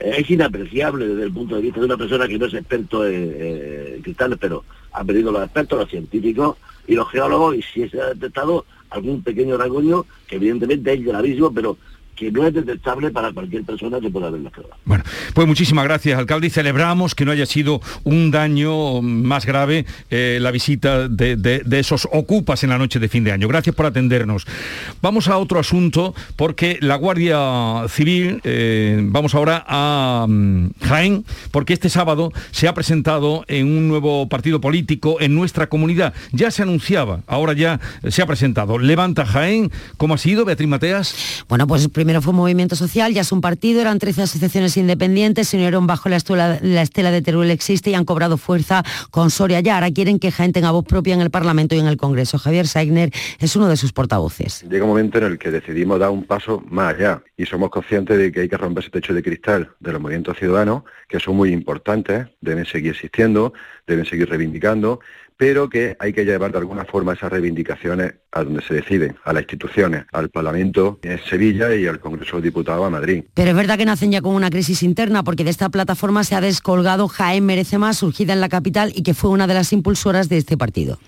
[0.00, 3.06] eh, es inapreciable desde el punto de vista de una persona que no es experto
[3.06, 8.00] en, cristales, pero han venido los expertos, los científicos y los geólogos, y si se
[8.00, 11.76] ha detectado algún pequeño rasguño, que evidentemente es gravísimo, pero
[12.14, 14.76] que no es detectable para cualquier persona que pueda ver la geoda.
[14.84, 19.86] Bueno, pues muchísimas gracias, alcalde, y celebramos que no haya sido un daño más grave
[20.10, 23.48] eh, la visita de, de, de, esos ocupas en la noche de fin de año.
[23.48, 24.46] Gracias por atendernos.
[25.00, 31.72] Vamos a otro asunto, porque la Guardia Civil, eh, vamos ahora a um, Jaén, porque
[31.72, 36.14] este sábado se ha presentado en un nuevo partido político en nuestra comunidad.
[36.32, 38.78] Ya se anunciaba, ahora ya se ha presentado.
[38.78, 41.44] Levanta Jaén, ¿cómo ha sido, Beatriz Mateas?
[41.48, 45.46] Bueno, pues primero fue un movimiento social, ya es un partido, eran 13 asociaciones independientes,
[45.46, 49.30] se unieron bajo la estela, la estela de Teruel Existe y han cobrado fuerza con
[49.30, 49.76] Soria ya.
[49.76, 52.38] Ahora quieren que Jaén tenga voz propia en el Parlamento y en el Congreso.
[52.38, 54.64] Javier Saigner es uno de sus portavoces.
[54.68, 58.18] Llega un momento en el que decidimos dar un paso más allá y somos conscientes
[58.18, 61.36] de que hay que romper ese techo de cristal de los movimientos ciudadanos, que son
[61.36, 63.52] muy importantes, deben seguir existiendo,
[63.86, 64.98] deben seguir reivindicando,
[65.36, 69.32] pero que hay que llevar de alguna forma esas reivindicaciones a donde se deciden, a
[69.32, 73.24] las instituciones, al Parlamento en Sevilla y al Congreso de Diputados a Madrid.
[73.34, 76.34] Pero es verdad que nacen ya con una crisis interna, porque de esta plataforma se
[76.34, 79.72] ha descolgado Jaén Merece Más, surgida en la capital y que fue una de las
[79.72, 80.98] impulsoras de este partido.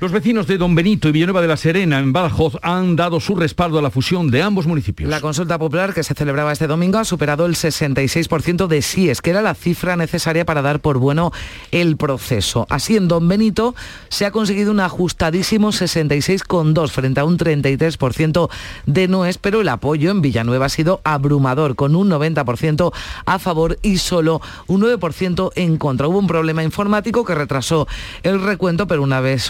[0.00, 3.34] Los vecinos de Don Benito y Villanueva de la Serena, en Badajoz, han dado su
[3.34, 5.10] respaldo a la fusión de ambos municipios.
[5.10, 9.28] La consulta popular que se celebraba este domingo ha superado el 66% de síes, que
[9.28, 11.32] era la cifra necesaria para dar por bueno
[11.70, 12.66] el proceso.
[12.70, 13.74] Así, en Don Benito
[14.08, 18.48] se ha conseguido un ajustadísimo 66,2 frente a un 33%
[18.86, 22.90] de noes, pero el apoyo en Villanueva ha sido abrumador, con un 90%
[23.26, 26.08] a favor y solo un 9% en contra.
[26.08, 27.86] Hubo un problema informático que retrasó
[28.22, 29.42] el recuento, pero una vez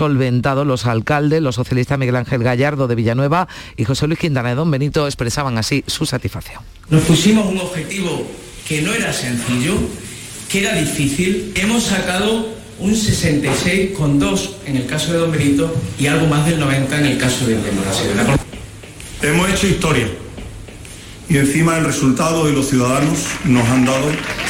[0.65, 4.71] los alcaldes, los socialistas Miguel Ángel Gallardo de Villanueva y José Luis Quintana de Don
[4.71, 6.63] Benito expresaban así su satisfacción.
[6.89, 8.27] Nos pusimos un objetivo
[8.67, 9.75] que no era sencillo,
[10.49, 11.53] que era difícil.
[11.55, 12.49] Hemos sacado
[12.79, 17.19] un 66,2 en el caso de Don Benito y algo más del 90 en el
[17.19, 18.37] caso de Villanueva.
[19.23, 20.09] Hemos hecho historia
[21.31, 24.07] y encima el resultado de los ciudadanos nos han dado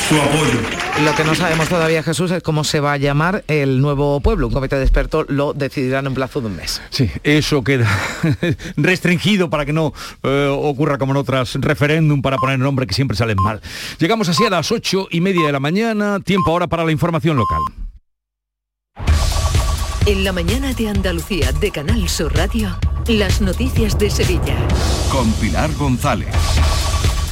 [0.08, 0.58] su apoyo.
[1.04, 4.46] Lo que no sabemos todavía, Jesús, es cómo se va a llamar el nuevo pueblo.
[4.46, 6.80] Un comité de expertos lo decidirán en plazo de un mes.
[6.88, 7.88] Sí, eso queda
[8.76, 13.16] restringido para que no eh, ocurra como en otras referéndum para poner nombre que siempre
[13.16, 13.60] salen mal.
[13.98, 17.36] Llegamos así a las ocho y media de la mañana, tiempo ahora para la información
[17.36, 17.60] local.
[20.06, 24.56] En la mañana de Andalucía de Canal Sur Radio, las noticias de Sevilla.
[25.12, 26.34] Con Pilar González.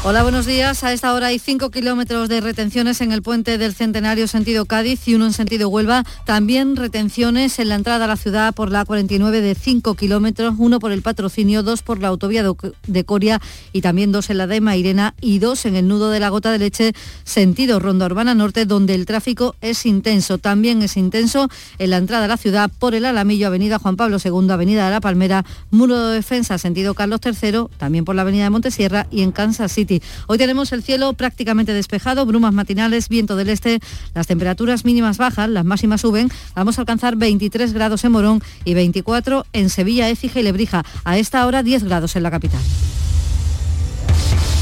[0.04, 0.84] Hola, buenos días.
[0.84, 5.08] A esta hora hay 5 kilómetros de retenciones en el puente del Centenario sentido Cádiz
[5.08, 6.04] y uno en sentido Huelva.
[6.24, 10.78] También retenciones en la entrada a la ciudad por la 49 de 5 kilómetros, uno
[10.78, 12.44] por el patrocinio, dos por la autovía
[12.86, 13.40] de Coria
[13.72, 16.52] y también dos en la de Mairena y dos en el nudo de la Gota
[16.52, 16.92] de Leche
[17.24, 20.38] sentido Ronda Urbana Norte, donde el tráfico es intenso.
[20.38, 24.18] También es intenso en la entrada a la ciudad por el Alamillo, Avenida Juan Pablo
[24.24, 28.44] II, Avenida de la Palmera, Muro de Defensa sentido Carlos III, también por la Avenida
[28.44, 29.87] de Montesierra y en Kansas City.
[30.26, 33.80] Hoy tenemos el cielo prácticamente despejado, brumas matinales, viento del este,
[34.14, 38.74] las temperaturas mínimas bajan, las máximas suben, vamos a alcanzar 23 grados en Morón y
[38.74, 40.84] 24 en Sevilla, Écija y Lebrija.
[41.04, 42.60] A esta hora 10 grados en la capital.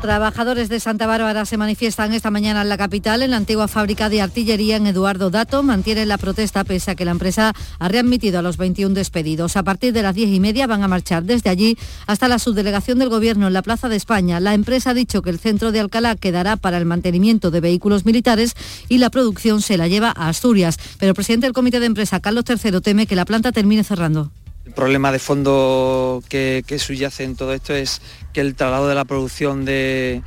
[0.00, 4.08] Trabajadores de Santa Bárbara se manifiestan esta mañana en la capital, en la antigua fábrica
[4.08, 5.62] de artillería en Eduardo Dato.
[5.62, 9.56] Mantienen la protesta pese a que la empresa ha readmitido a los 21 despedidos.
[9.56, 12.98] A partir de las 10 y media van a marchar desde allí hasta la subdelegación
[12.98, 14.38] del Gobierno en la Plaza de España.
[14.38, 18.04] La empresa ha dicho que el centro de Alcalá quedará para el mantenimiento de vehículos
[18.04, 18.54] militares
[18.88, 20.78] y la producción se la lleva a Asturias.
[20.98, 24.30] Pero el presidente del comité de empresa, Carlos III, teme que la planta termine cerrando.
[24.66, 28.02] El problema de fondo que, subyace en todo esto es
[28.32, 30.22] que el traslado de la producción de,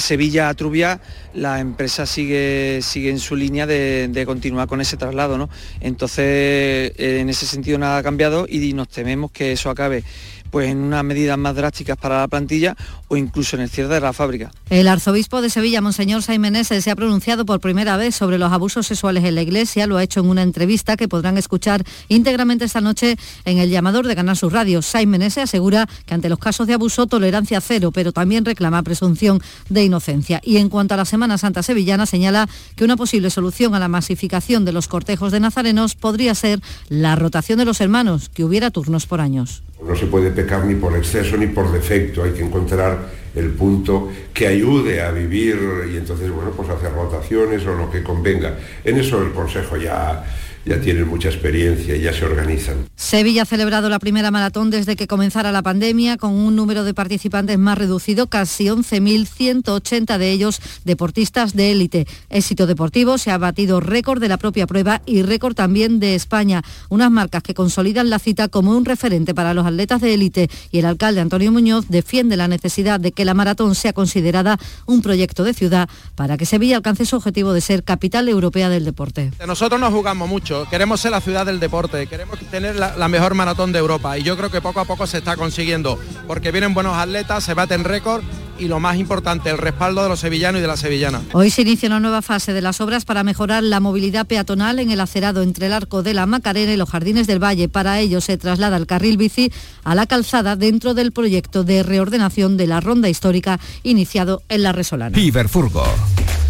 [0.00, 1.00] Sevilla a Trubia,
[1.32, 5.38] la empresa sigue, sigue en su línea de, continuar con ese traslado.
[5.38, 5.48] ¿no?
[5.80, 10.02] Entonces, en ese sentido nada ha cambiado y nos tememos que eso acabe
[10.50, 12.74] pues en unas medidas más drásticas para la plantilla
[13.08, 14.50] o incluso en el cierre de la fábrica.
[14.70, 18.86] El arzobispo de Sevilla, Monseñor Saimenés, se ha pronunciado por primera vez sobre los abusos
[18.86, 19.86] sexuales en la iglesia.
[19.86, 24.06] Lo ha hecho en una entrevista que podrán escuchar íntegramente esta noche en el llamador
[24.06, 24.82] de Canal Sur Radio.
[24.82, 29.84] Saimenés asegura que ante los casos de abuso, tolerancia cero, pero también reclama presunción de
[29.84, 30.40] inocencia.
[30.44, 33.88] Y en cuanto a la Semana Santa Sevillana, señala que una posible solución a la
[33.88, 38.70] masificación de los cortejos de nazarenos podría ser la rotación de los hermanos, que hubiera
[38.70, 39.62] turnos por años.
[39.84, 42.97] No se puede pecar ni por exceso ni por defecto, hay que encontrar
[43.38, 45.56] el punto que ayude a vivir
[45.92, 48.54] y entonces, bueno, pues hacer rotaciones o lo que convenga.
[48.84, 50.24] En eso el Consejo ya
[50.68, 52.88] ya tienen mucha experiencia y ya se organizan.
[52.94, 56.92] Sevilla ha celebrado la primera maratón desde que comenzara la pandemia con un número de
[56.92, 62.06] participantes más reducido, casi 11.180 de ellos deportistas de élite.
[62.28, 66.62] Éxito deportivo, se ha batido récord de la propia prueba y récord también de España,
[66.90, 70.80] unas marcas que consolidan la cita como un referente para los atletas de élite y
[70.80, 75.44] el alcalde Antonio Muñoz defiende la necesidad de que la maratón sea considerada un proyecto
[75.44, 79.30] de ciudad para que Sevilla alcance su objetivo de ser capital europea del deporte.
[79.46, 83.72] Nosotros nos jugamos mucho queremos ser la ciudad del deporte, queremos tener la, mejor maratón
[83.72, 86.96] de Europa y yo creo que poco a poco se está consiguiendo porque vienen buenos
[86.96, 88.22] atletas, se baten récord
[88.58, 91.22] y lo más importante, el respaldo de los sevillanos y de las sevillanas.
[91.32, 94.90] Hoy se inicia una nueva fase de las obras para mejorar la movilidad peatonal en
[94.90, 97.68] el acerado entre el arco de la Macarena y los jardines del Valle.
[97.68, 99.52] Para ello se traslada el carril bici
[99.84, 104.72] a la calzada dentro del proyecto de reordenación de la ronda histórica iniciado en la
[104.72, 105.18] Resolana.
[105.18, 105.84] Iberfurgo.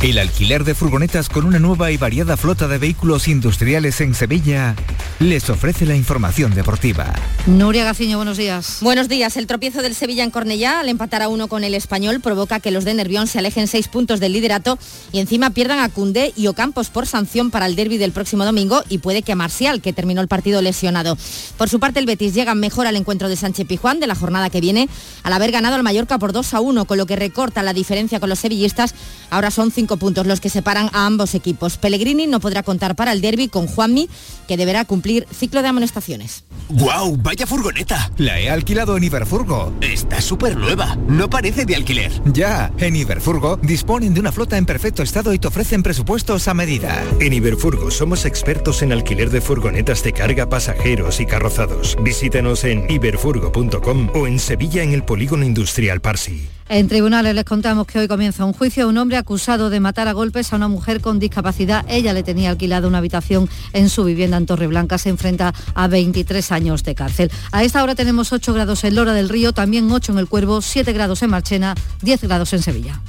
[0.02, 4.76] El alquiler de furgonetas con una nueva y variada flota de vehículos industriales en Sevilla
[5.18, 7.12] les ofrece la información deportiva.
[7.46, 8.78] Nuria Gaciño, buenos días.
[8.80, 9.36] Buenos días.
[9.36, 12.70] El tropiezo del Sevilla en Cornellá al empatar a uno con el español provoca que
[12.70, 14.78] los de Nervión se alejen seis puntos del liderato
[15.12, 18.82] y encima pierdan a Cundé y Ocampos por sanción para el derby del próximo domingo
[18.88, 21.18] y puede que a Marcial, que terminó el partido lesionado.
[21.56, 24.48] Por su parte, el Betis llega mejor al encuentro de Sánchez Pijuán de la jornada
[24.48, 24.88] que viene
[25.22, 28.20] al haber ganado al Mallorca por 2 a 1, con lo que recorta la diferencia
[28.20, 28.94] con los sevillistas.
[29.30, 31.76] Ahora son cinco puntos los que separan a ambos equipos.
[31.76, 34.08] Pellegrini no podrá contar para el derby con Juanmi,
[34.46, 36.44] que deberá cumplir ciclo de amonestaciones.
[36.68, 37.16] ¡Guau!
[37.16, 38.10] ¡Vaya furgoneta!
[38.18, 39.72] La he alquilado en Iberfurgo.
[39.80, 40.96] Está súper nueva.
[41.08, 41.87] No parece de alquiler.
[42.34, 46.52] Ya, en Iberfurgo disponen de una flota en perfecto estado y te ofrecen presupuestos a
[46.52, 47.02] medida.
[47.18, 51.96] En Iberfurgo somos expertos en alquiler de furgonetas de carga, pasajeros y carrozados.
[52.02, 56.57] Visítanos en iberfurgo.com o en Sevilla en el Polígono Industrial Parsi.
[56.70, 60.06] En tribunales les contamos que hoy comienza un juicio a un hombre acusado de matar
[60.06, 61.82] a golpes a una mujer con discapacidad.
[61.88, 64.98] Ella le tenía alquilada una habitación en su vivienda en Torreblanca.
[64.98, 67.30] Se enfrenta a 23 años de cárcel.
[67.52, 70.60] A esta hora tenemos 8 grados en Lora del Río, también 8 en El Cuervo,
[70.60, 73.00] 7 grados en Marchena, 10 grados en Sevilla.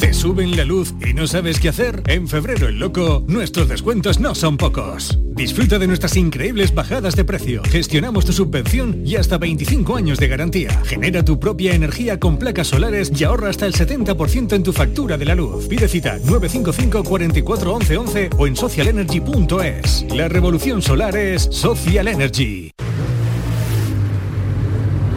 [0.00, 2.02] ¿Te suben la luz y no sabes qué hacer?
[2.06, 5.18] En febrero el loco, nuestros descuentos no son pocos.
[5.24, 7.62] Disfruta de nuestras increíbles bajadas de precio.
[7.64, 10.82] Gestionamos tu subvención y hasta 25 años de garantía.
[10.84, 15.16] Genera tu propia energía con placas solares y ahorra hasta el 70% en tu factura
[15.16, 15.66] de la luz.
[15.66, 20.06] Pide cita 955 44 11 11 o en socialenergy.es.
[20.14, 22.70] La revolución solar es Social Energy.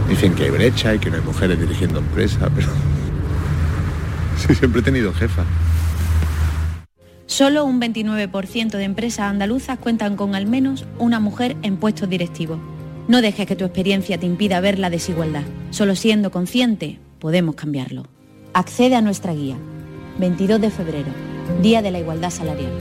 [0.07, 2.69] Dicen que hay brecha y que no hay mujeres dirigiendo empresa, pero
[4.57, 5.45] siempre he tenido jefa.
[7.25, 12.59] Solo un 29% de empresas andaluzas cuentan con al menos una mujer en puestos directivos.
[13.07, 15.43] No dejes que tu experiencia te impida ver la desigualdad.
[15.69, 18.07] Solo siendo consciente podemos cambiarlo.
[18.53, 19.57] Accede a nuestra guía.
[20.17, 21.11] 22 de febrero,
[21.61, 22.71] Día de la Igualdad Salarial.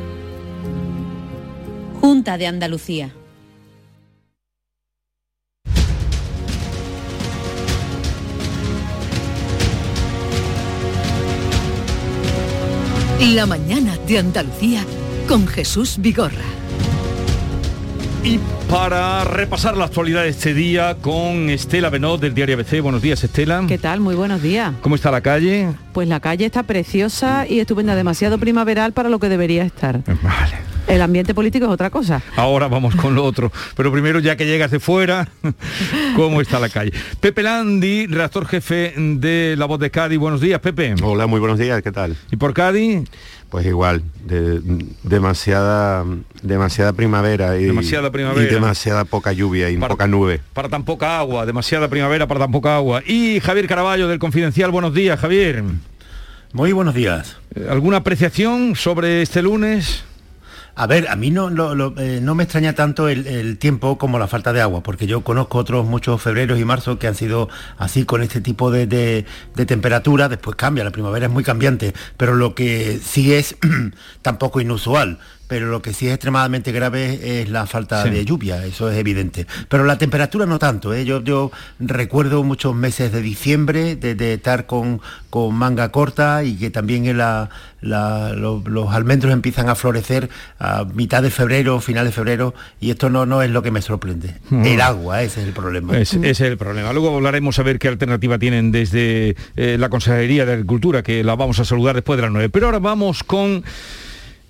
[2.01, 3.13] Junta de Andalucía.
[13.21, 14.85] La mañana de Andalucía
[15.27, 16.45] con Jesús Vigorra.
[18.23, 18.39] Y
[18.71, 22.81] para repasar la actualidad de este día con Estela Benot del diario ABC.
[22.81, 23.65] Buenos días, Estela.
[23.67, 23.99] ¿Qué tal?
[23.99, 24.73] Muy buenos días.
[24.83, 25.69] ¿Cómo está la calle?
[25.93, 30.01] Pues la calle está preciosa y estupenda, demasiado primaveral para lo que debería estar.
[30.23, 30.78] Vale.
[30.89, 32.23] El ambiente político es otra cosa.
[32.37, 33.53] Ahora vamos con lo otro.
[33.77, 35.29] Pero primero, ya que llegas de fuera,
[36.17, 36.93] ¿cómo está la calle?
[37.21, 40.19] Pepe Landi, redactor jefe de La Voz de Cádiz.
[40.19, 40.95] Buenos días, Pepe.
[41.03, 42.17] Hola, muy buenos días, ¿qué tal?
[42.33, 43.07] ¿Y por Cádiz?
[43.51, 44.61] Pues igual, de-
[45.03, 46.05] demasiada
[46.43, 48.51] demasiada primavera y, Demasiada primavera.
[48.51, 50.41] y demasiada poca lluvia y poca nube.
[50.55, 53.03] Para tan poca agua, demasiada primavera para tan poca agua.
[53.07, 55.63] Y Javier Caraballo del Confidencial, buenos días, Javier.
[56.53, 57.37] Muy buenos días.
[57.71, 60.05] ¿Alguna apreciación sobre este lunes?
[60.81, 61.49] A ver, a mí no,
[61.99, 65.23] eh, no me extraña tanto el, el tiempo como la falta de agua, porque yo
[65.25, 67.49] conozco otros muchos febreros y marzos que han sido
[67.79, 69.25] así con este tipo de, de-
[69.57, 73.57] de temperatura, después cambia, la primavera es muy cambiante, pero lo que sí es
[74.23, 75.19] tampoco inusual.
[75.49, 78.11] Pero lo que sí es extremadamente grave es la falta Sí.
[78.11, 79.47] de lluvia, eso es evidente.
[79.69, 81.05] Pero la temperatura no tanto, ¿eh?
[81.05, 86.57] yo, yo recuerdo muchos meses de diciembre de, de estar con, con manga corta y
[86.57, 87.49] que también en la-
[87.81, 90.29] la- lo- los almendros empiezan a florecer
[90.59, 93.81] a mitad de febrero, final de febrero, y esto no, no es lo que me
[93.83, 94.35] sorprende.
[94.51, 94.65] Mm.
[94.67, 95.97] El agua, ese es el problema.
[95.97, 96.93] Es- ese es el problema.
[96.93, 101.37] Luego hablaremos a ver qué alternativa tienen desde eh, la Consejería de Agricultura, que la
[101.37, 102.49] vamos a saludar después de las nueve.
[102.51, 103.65] Pero ahora vamos con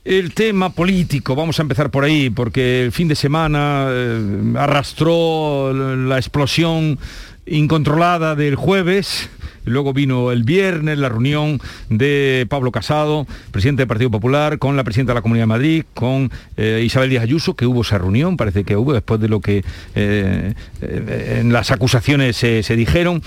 [0.08, 1.36] el tema político.
[1.36, 6.98] Vamos a empezar por ahí, porque el fin de semana eh, arrastró la explosión
[7.44, 9.28] incontrolada del jueves.
[9.66, 14.84] Luego vino el viernes la reunión de Pablo Casado, presidente del Partido Popular, con la
[14.84, 18.38] presidenta de la Comunidad de Madrid, con eh, Isabel Díaz Ayuso, que hubo esa reunión,
[18.38, 19.62] parece que hubo, después de lo que
[19.94, 23.22] eh, en las acusaciones se dijeron.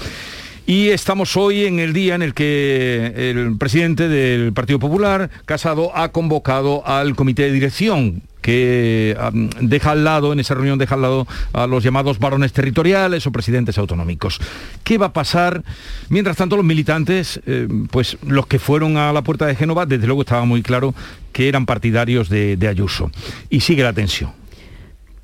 [0.72, 5.92] Y estamos hoy en el día en el que el presidente del Partido Popular, Casado,
[5.94, 9.18] ha convocado al comité de dirección que
[9.60, 13.34] deja al lado, en esa reunión deja al lado a los llamados varones territoriales o
[13.34, 14.40] presidentes autonómicos.
[14.86, 15.62] ¿Qué va a pasar?
[16.08, 20.08] Mientras tanto, los militantes, eh, pues los que fueron a la puerta de Génova, desde
[20.08, 20.96] luego estaba muy claro
[21.34, 23.12] que eran partidarios de Ayuso.
[23.50, 24.41] Y sigue la tensión.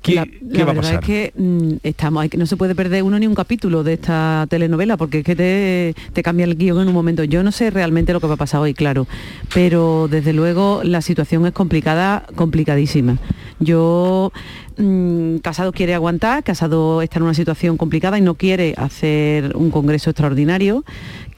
[0.02, 1.00] ¿Qué, la qué la va a verdad pasar?
[1.02, 4.46] es que mm, estamos, hay no se puede perder uno ni un capítulo de esta
[4.48, 7.24] telenovela porque es que te, te cambia el guion en un momento.
[7.24, 9.06] Yo no sé realmente lo que va a pasar hoy, claro,
[9.52, 13.18] pero desde luego la situación es complicada, complicadísima.
[13.60, 14.32] Yo
[14.76, 19.70] mm, Casado quiere aguantar, Casado está en una situación complicada y no quiere hacer un
[19.70, 20.84] congreso extraordinario,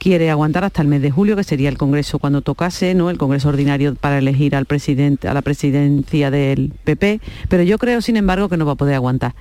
[0.01, 3.11] quiere aguantar hasta el mes de julio, que sería el congreso cuando tocase, ¿no?
[3.11, 8.01] El congreso ordinario para elegir al presidente, a la presidencia del PP, pero yo creo,
[8.01, 9.35] sin embargo, que no va a poder aguantar.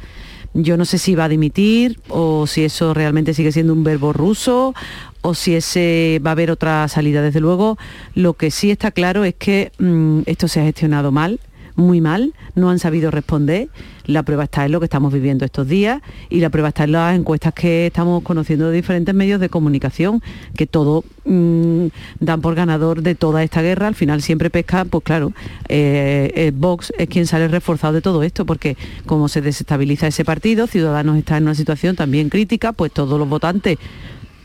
[0.53, 4.13] Yo no sé si va a dimitir o si eso realmente sigue siendo un verbo
[4.13, 4.75] ruso
[5.23, 5.53] o si
[6.19, 7.23] va a haber otra salida.
[7.23, 7.79] Desde luego,
[8.15, 11.41] lo que sí está claro es que mm, esto se ha gestionado mal,
[11.81, 13.69] muy mal, no han sabido responder.
[14.07, 16.93] La prueba está en lo que estamos viviendo estos días y la prueba está en
[16.93, 20.23] las encuestas que estamos conociendo de diferentes medios de comunicación,
[20.57, 21.87] que todo mm,
[22.19, 23.87] dan por ganador de toda esta guerra.
[23.87, 25.33] Al final siempre pesca, pues claro,
[25.69, 28.77] eh, eh, Vox es quien sale reforzado de todo esto, porque
[29.07, 33.29] como se desestabiliza ese partido, Ciudadanos está en una situación también crítica, pues todos los
[33.29, 33.79] votantes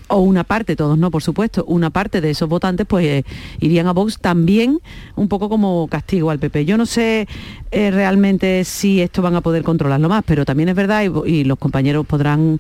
[0.08, 3.26] o una parte, todos no, por supuesto, una parte de esos votantes pues eh,
[3.60, 4.80] irían a Vox también
[5.16, 6.66] un poco como castigo al PP.
[6.66, 7.28] Yo no sé
[7.72, 11.58] eh, realmente si esto van a poder controlarlo más, pero también es verdad, y, los
[11.58, 12.58] compañeros podrán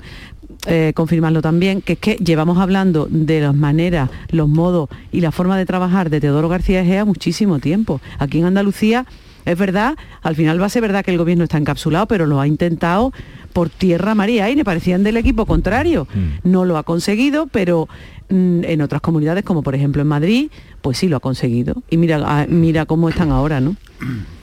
[0.67, 5.31] eh, confirmarlo también, que es que llevamos hablando de las maneras, los modos y la
[5.31, 8.01] forma de trabajar de Teodoro García Egea muchísimo tiempo.
[8.19, 9.05] Aquí en Andalucía
[9.45, 12.41] es verdad, al final va a ser verdad que el gobierno está encapsulado, pero lo
[12.41, 13.13] ha intentado
[13.53, 16.07] por tierra, mar y aire, parecían del equipo contrario.
[16.43, 17.87] No lo ha conseguido, pero
[18.29, 20.49] mm, en otras comunidades, como por ejemplo en Madrid,
[20.81, 21.81] pues sí lo ha conseguido.
[21.89, 23.75] Y mira, ah, mira cómo están ahora, ¿no?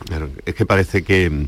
[0.07, 1.47] Claro, es que parece que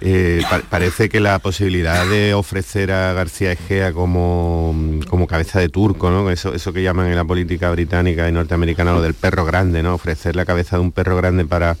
[0.00, 4.74] eh, pa- parece que la posibilidad de ofrecer a García Egea como,
[5.08, 6.30] como cabeza de turco, ¿no?
[6.30, 9.94] Eso, eso que llaman en la política británica y norteamericana lo del perro grande, ¿no?
[9.94, 11.76] Ofrecer la cabeza de un perro grande para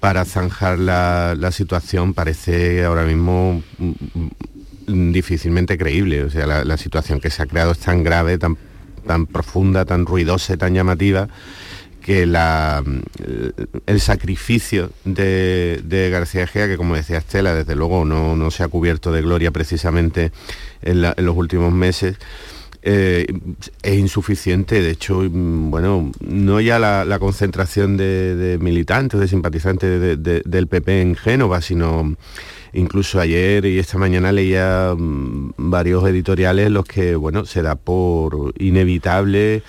[0.00, 3.92] para zanjar la, situación parece ahora mismo mm,
[4.86, 6.24] mm, difícilmente creíble.
[6.24, 8.56] O sea, la, situación que se ha creado es tan grave, tan,
[9.06, 11.28] tan profunda, tan ruidosa y tan llamativa
[12.06, 12.84] que la,
[13.86, 18.68] el sacrificio de, García Egea, que como decía Estela, desde luego no, no se ha
[18.68, 20.30] cubierto de gloria precisamente
[20.82, 22.16] en los últimos meses,
[22.88, 23.26] eh,
[23.82, 24.80] es insuficiente.
[24.80, 30.68] De hecho, mm, bueno, no ya la, concentración de, militantes, de simpatizantes de- de- del
[30.68, 32.14] PP en Génova, sino
[32.72, 38.52] incluso ayer y esta mañana leía mm, varios editoriales los que, bueno, se da por
[38.58, 39.62] inevitable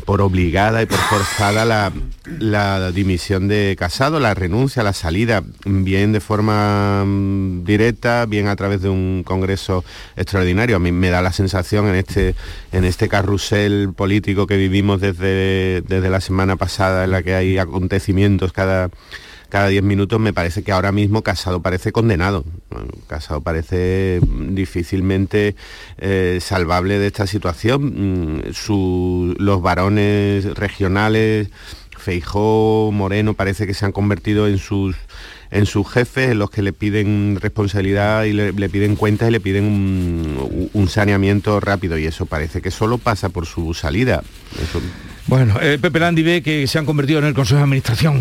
[0.00, 1.92] por obligada y por forzada la,
[2.38, 8.56] la dimisión de Casado, la renuncia, la salida, bien de forma mm, directa, bien a
[8.56, 9.84] través de un congreso
[10.16, 10.76] extraordinario.
[10.76, 12.34] A mí me da la sensación en este,
[12.72, 17.58] en este carrusel político que vivimos desde, desde la semana pasada, en la que hay
[17.58, 18.90] acontecimientos cada
[19.52, 22.42] cada 10 minutos, me parece que ahora mismo Casado parece condenado.
[23.06, 25.56] Casado parece difícilmente
[25.98, 28.38] eh, salvable de esta situación.
[28.38, 31.50] Mm, los varones regionales,
[31.98, 34.96] Feijó, Moreno, parece que se han convertido en sus
[35.50, 39.40] en sus jefes, en los que le piden responsabilidad y le, piden cuentas y le
[39.40, 39.64] piden
[40.72, 44.22] un, saneamiento rápido y eso parece que solo pasa por su salida.
[45.26, 48.20] Bueno, eh, Pepe Landi ve que se han convertido en el Consejo de Administración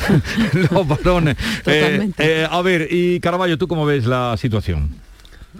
[0.70, 1.36] los varones.
[1.66, 4.90] Eh, eh, a ver, y Caraballo, ¿tú cómo ves la situación?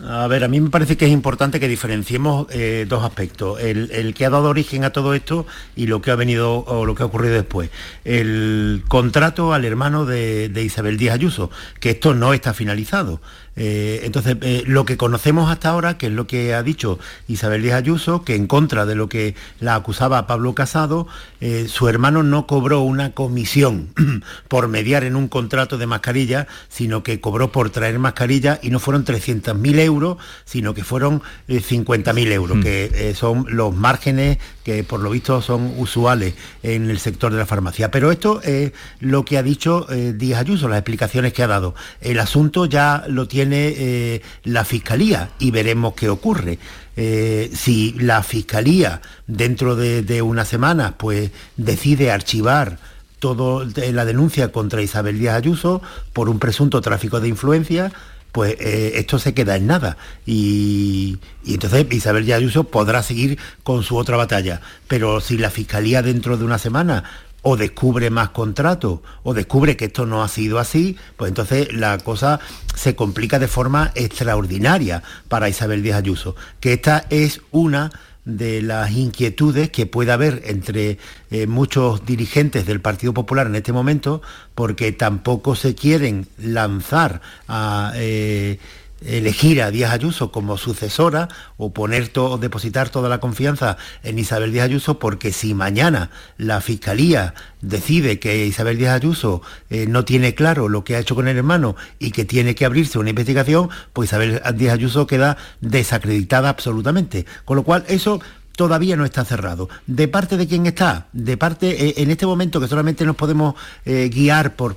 [0.05, 3.61] A ver, a mí me parece que es importante que diferenciemos eh, dos aspectos.
[3.61, 6.95] El, que ha dado origen a todo esto y lo que ha venido o lo
[6.95, 7.71] que ha ocurrido después.
[8.05, 11.51] El contrato al hermano de, de Isabel Díaz Ayuso,
[11.81, 13.21] que esto no está finalizado.
[13.57, 16.99] Eh, entonces, eh, lo que conocemos hasta ahora, que es lo que ha dicho
[17.29, 21.09] Isabel Díaz Ayuso, que en contra de lo que la acusaba Pablo Casado,
[21.41, 23.89] eh, su hermano no cobró una comisión
[24.49, 28.79] por mediar en un contrato de mascarilla, sino que cobró por traer mascarilla y no
[28.79, 32.63] fueron 300.000 euros, sino que fueron 50.000 euros, hmm.
[32.63, 37.47] que son los márgenes que por lo visto son usuales en el sector de la
[37.47, 37.91] farmacia.
[37.91, 41.75] Pero esto es lo que ha dicho Díaz Ayuso, las explicaciones que ha dado.
[42.01, 46.59] El asunto ya lo tiene eh, la Fiscalía y veremos qué ocurre.
[46.97, 52.79] Eh, si la Fiscalía dentro de, unas semanas pues decide archivar
[53.19, 55.83] toda eh, la denuncia contra Isabel Díaz Ayuso
[56.13, 57.93] por un presunto tráfico de influencia,
[58.33, 59.97] pues esto se queda en nada.
[60.25, 64.61] Y, y, entonces Isabel Díaz Ayuso podrá seguir con su otra batalla.
[64.87, 67.05] Pero si la Fiscalía dentro de una semana
[67.43, 71.99] o descubre más contratos o descubre que esto no ha sido así, pues entonces la
[71.99, 72.41] cosa
[72.75, 77.91] se complica de forma extraordinaria para Isabel Díaz Ayuso, que esta es una
[78.25, 80.99] de las inquietudes que puede haber entre
[81.31, 84.21] eh, muchos dirigentes del Partido Popular en este momento,
[84.55, 87.93] porque tampoco se quieren lanzar a...
[87.97, 88.59] Eh,
[89.01, 94.53] elegir a Díaz Ayuso como sucesora o poner todo, depositar toda la confianza en Isabel
[94.53, 100.35] Díaz Ayuso, porque si mañana la Fiscalía decide que Isabel Díaz Ayuso eh, no tiene
[100.35, 103.71] claro lo que ha hecho con el hermano y que tiene que abrirse una investigación,
[103.93, 107.27] pues Isabel Díaz Ayuso queda desacreditada absolutamente.
[107.45, 108.21] Con lo cual, eso
[108.61, 109.71] todavía no está cerrado.
[109.87, 111.07] ¿De parte de quién está?
[111.15, 113.55] De parte, eh, en este momento que solamente nos podemos
[113.87, 114.77] eh, guiar por,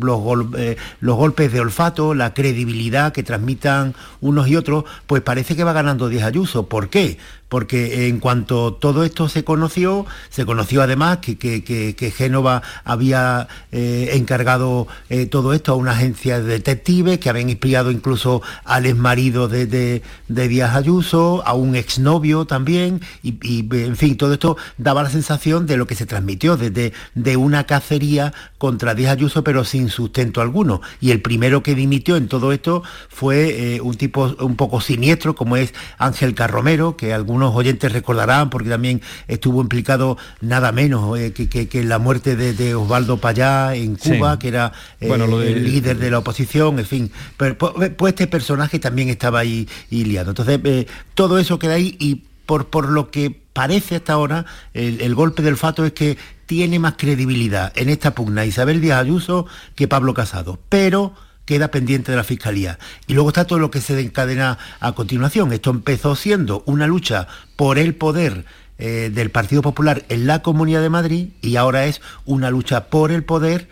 [0.00, 5.56] los, eh, los, golpes de olfato, la credibilidad que transmitan unos y otros, pues parece
[5.56, 6.68] que va ganando Díaz Ayuso.
[6.68, 7.18] ¿Por qué?
[7.48, 14.10] Porque en cuanto todo esto se conoció, se conoció además que, que, Génova había eh,
[14.14, 19.48] encargado eh, todo esto a una agencia de detectives que habían espiado incluso al exmarido
[19.48, 25.02] de, de, de Díaz Ayuso, a un exnovio también, y, en fin, todo esto daba
[25.02, 29.64] la sensación de lo que se transmitió, desde de, una cacería contra Díaz Ayuso, pero
[29.64, 30.80] sin sustento alguno.
[31.00, 35.34] Y el primero que dimitió en todo esto fue eh, un tipo un poco siniestro,
[35.34, 41.18] como es Ángel Carromero, que algún unos oyentes recordarán, porque también estuvo implicado nada menos
[41.18, 46.10] eh, que, la muerte de, Osvaldo Payá en Cuba, que era eh, el líder de
[46.10, 47.12] la oposición, en fin.
[47.36, 50.30] Pero, pues, pues este personaje también estaba ahí liado.
[50.30, 55.00] Entonces, eh, todo eso queda ahí y por, por lo que parece hasta ahora, el,
[55.00, 56.16] el golpe del fato es que
[56.46, 60.58] tiene más credibilidad en esta pugna Isabel Díaz Ayuso que Pablo Casado.
[60.68, 61.12] Pero
[61.48, 62.78] queda pendiente de la Fiscalía.
[63.06, 65.50] Y luego está todo lo que se encadena a continuación.
[65.50, 67.26] Esto empezó siendo una lucha
[67.56, 68.44] por el poder
[68.76, 73.12] eh, del Partido Popular en la Comunidad de Madrid y ahora es una lucha por
[73.12, 73.66] el poder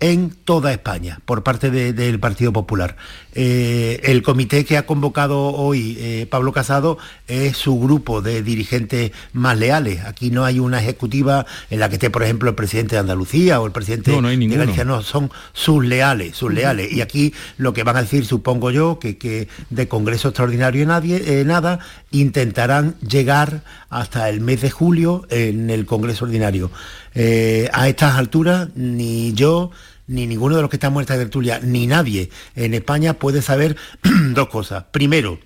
[0.00, 2.96] en toda España por parte del Partido Popular.
[3.34, 9.12] Eh, el comité que ha convocado hoy eh, Pablo Casado es su grupo de dirigentes
[9.32, 10.04] más leales.
[10.04, 13.60] Aquí no hay una ejecutiva en la que esté, por ejemplo, el presidente de Andalucía
[13.60, 16.92] o el presidente de Galicia, no, son sus leales, sus leales.
[16.92, 21.40] Y aquí lo que van a decir, supongo yo, que, que de Congreso Extraordinario nadie,
[21.40, 21.78] eh, nada,
[22.10, 26.70] intentarán llegar hasta el mes de julio en el Congreso Ordinario.
[27.72, 29.70] a estas alturas, ni yo,
[30.10, 33.76] ni ninguno de los que estamos en esta tertulia, ni nadie en España puede saber
[34.34, 34.84] dos cosas.
[34.90, 35.38] Primero,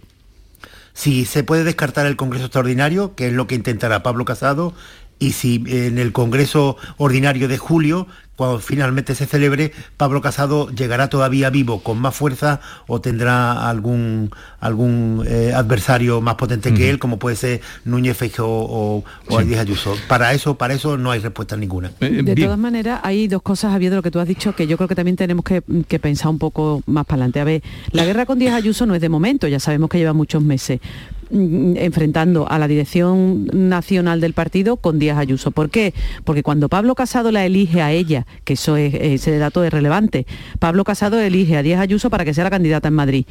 [0.94, 4.74] si se puede descartar el Congreso Extraordinario, que es lo que intentará Pablo Casado,
[5.18, 8.06] y si en el Congreso Ordinario de julio
[8.36, 14.30] cuando finalmente se celebre, Pablo Casado llegará todavía vivo con más fuerza o tendrá algún,
[14.60, 19.94] algún eh, adversario más potente que él, como puede ser Núñez Feijóo o, o Ayuso.
[20.08, 21.92] Para eso, para eso no hay respuesta ninguna.
[22.00, 24.66] Eh, de todas maneras, hay dos cosas, Javier, de lo que tú has dicho, que
[24.66, 25.62] yo creo que también tenemos que,
[25.98, 27.40] pensar un poco más para adelante.
[27.40, 27.62] A ver,
[27.92, 30.80] la guerra con Díaz Ayuso no es de momento, ya sabemos que lleva muchos meses
[31.23, 35.50] mm, enfrentando a la dirección nacional del partido con Díaz Ayuso.
[35.50, 35.92] ¿Por qué?
[36.24, 40.26] Porque cuando Pablo Casado la elige a ella, que eso es, ese dato es relevante,
[40.58, 43.26] Pablo Casado elige a Díaz Ayuso para que sea la candidata en Madrid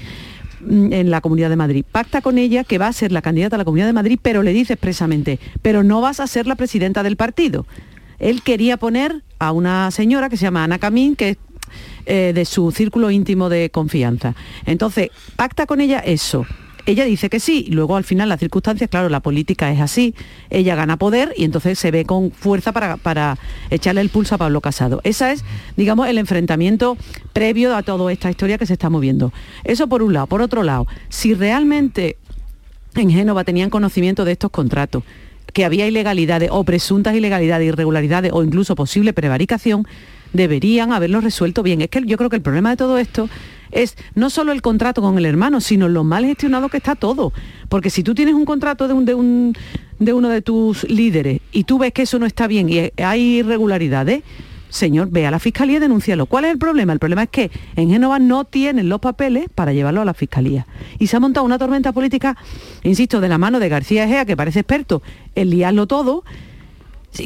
[0.68, 1.86] mm, en la Comunidad de Madrid.
[1.90, 4.44] Pacta con ella que va a ser la candidata a la Comunidad de Madrid, pero
[4.44, 7.66] le dice expresamente, pero no vas a ser la presidenta del partido.
[8.20, 11.38] Él quería poner a una señora que se llama Ana Camín, que es
[12.06, 14.36] eh, de su círculo íntimo de confianza.
[14.66, 16.46] Entonces, pacta con ella eso.
[16.86, 20.14] Ella dice que sí, luego al final las circunstancias, claro, la política es así,
[20.50, 23.38] ella gana poder y entonces se ve con fuerza para, para
[23.70, 25.00] echarle el pulso a Pablo Casado.
[25.06, 25.46] Ese es,
[25.78, 26.98] digamos, el enfrentamiento
[27.32, 29.32] previo a toda esta historia que se está moviendo.
[29.64, 30.28] Eso por un lado.
[30.28, 32.18] Por otro lado, si realmente
[32.96, 35.04] en Génova tenían conocimiento de estos contratos,
[35.54, 39.88] que había ilegalidades o presuntas ilegalidades, irregularidades o incluso posible prevaricación,
[40.34, 41.82] deberían haberlo resuelto bien.
[41.82, 43.30] Es que yo creo que el problema de todo esto
[43.74, 47.34] es no solo el contrato con el hermano, sino lo mal gestionado que está todo.
[47.70, 49.54] Porque si tú tienes un contrato de, un, de, un,
[50.00, 53.40] de uno de tus líderes y tú ves que eso no está bien y hay
[53.40, 54.24] irregularidades,
[54.70, 56.26] señor, ve a la fiscalía y denúncialo.
[56.26, 56.94] ¿Cuál es el problema?
[56.94, 60.66] El problema es que en Génova no tienen los papeles para llevarlo a la fiscalía.
[60.98, 62.36] Y se ha montado una tormenta política,
[62.82, 65.04] insisto, de la mano de García Egea, que parece experto
[65.36, 66.24] en liarlo todo,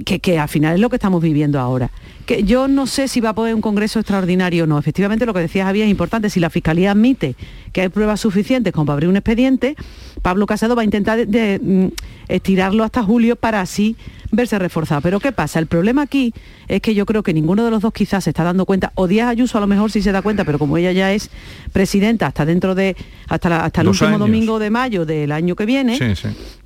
[0.05, 1.89] que, que al final es lo que estamos viviendo ahora
[2.27, 4.77] que yo no sé si va a poder un congreso extraordinario o no.
[4.77, 6.29] Efectivamente, lo que decía Javier es importante.
[6.29, 7.35] Si la Fiscalía admite
[7.71, 9.75] que hay pruebas suficientes como para abrir un expediente,
[10.21, 11.87] Pablo Casado va a intentar de, mm,
[12.27, 13.95] estirarlo hasta julio para así
[14.29, 14.99] verse reforzado.
[14.99, 15.59] Pero ¿qué pasa?
[15.59, 16.33] El problema aquí
[16.67, 19.07] es que yo creo que ninguno de los dos quizás se está dando cuenta, o
[19.07, 21.29] Díaz Ayuso a lo mejor sí se da cuenta, pero como ella ya es
[21.71, 22.97] presidenta hasta dentro de,
[23.29, 25.97] hasta, hasta el último domingo de mayo del año que viene,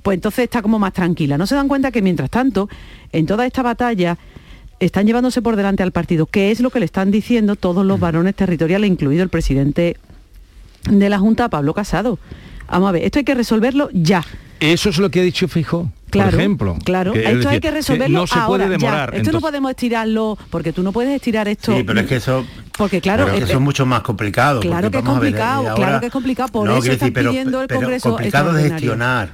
[0.02, 1.38] pues entonces está como más tranquila.
[1.38, 2.68] No se dan cuenta que mientras tanto,
[3.12, 4.18] en toda esta batalla,
[4.80, 8.00] están llevándose por delante al partido, que es lo que le están diciendo todos los
[8.00, 9.96] varones territoriales, incluido el presidente
[10.90, 12.18] de la Junta, Pablo Casado.
[12.68, 14.24] Vamos a ver, esto hay que resolverlo ya.
[14.58, 15.90] Eso es lo que ha dicho Fijo.
[16.10, 16.78] Claro, por ejemplo.
[16.84, 19.14] Claro, esto hay que resolverlo no se puede demorar.
[19.14, 21.74] Esto no podemos estirarlo, porque tú no puedes estirar esto.
[21.74, 22.44] Sí, pero es que eso.
[22.76, 24.60] Porque claro, es, eso es mucho más complicado.
[24.60, 26.48] Claro que es complicado, claro que es complicado.
[26.50, 28.10] Por eso está pidiendo el Congreso.
[28.10, 29.32] Complicado de gestionar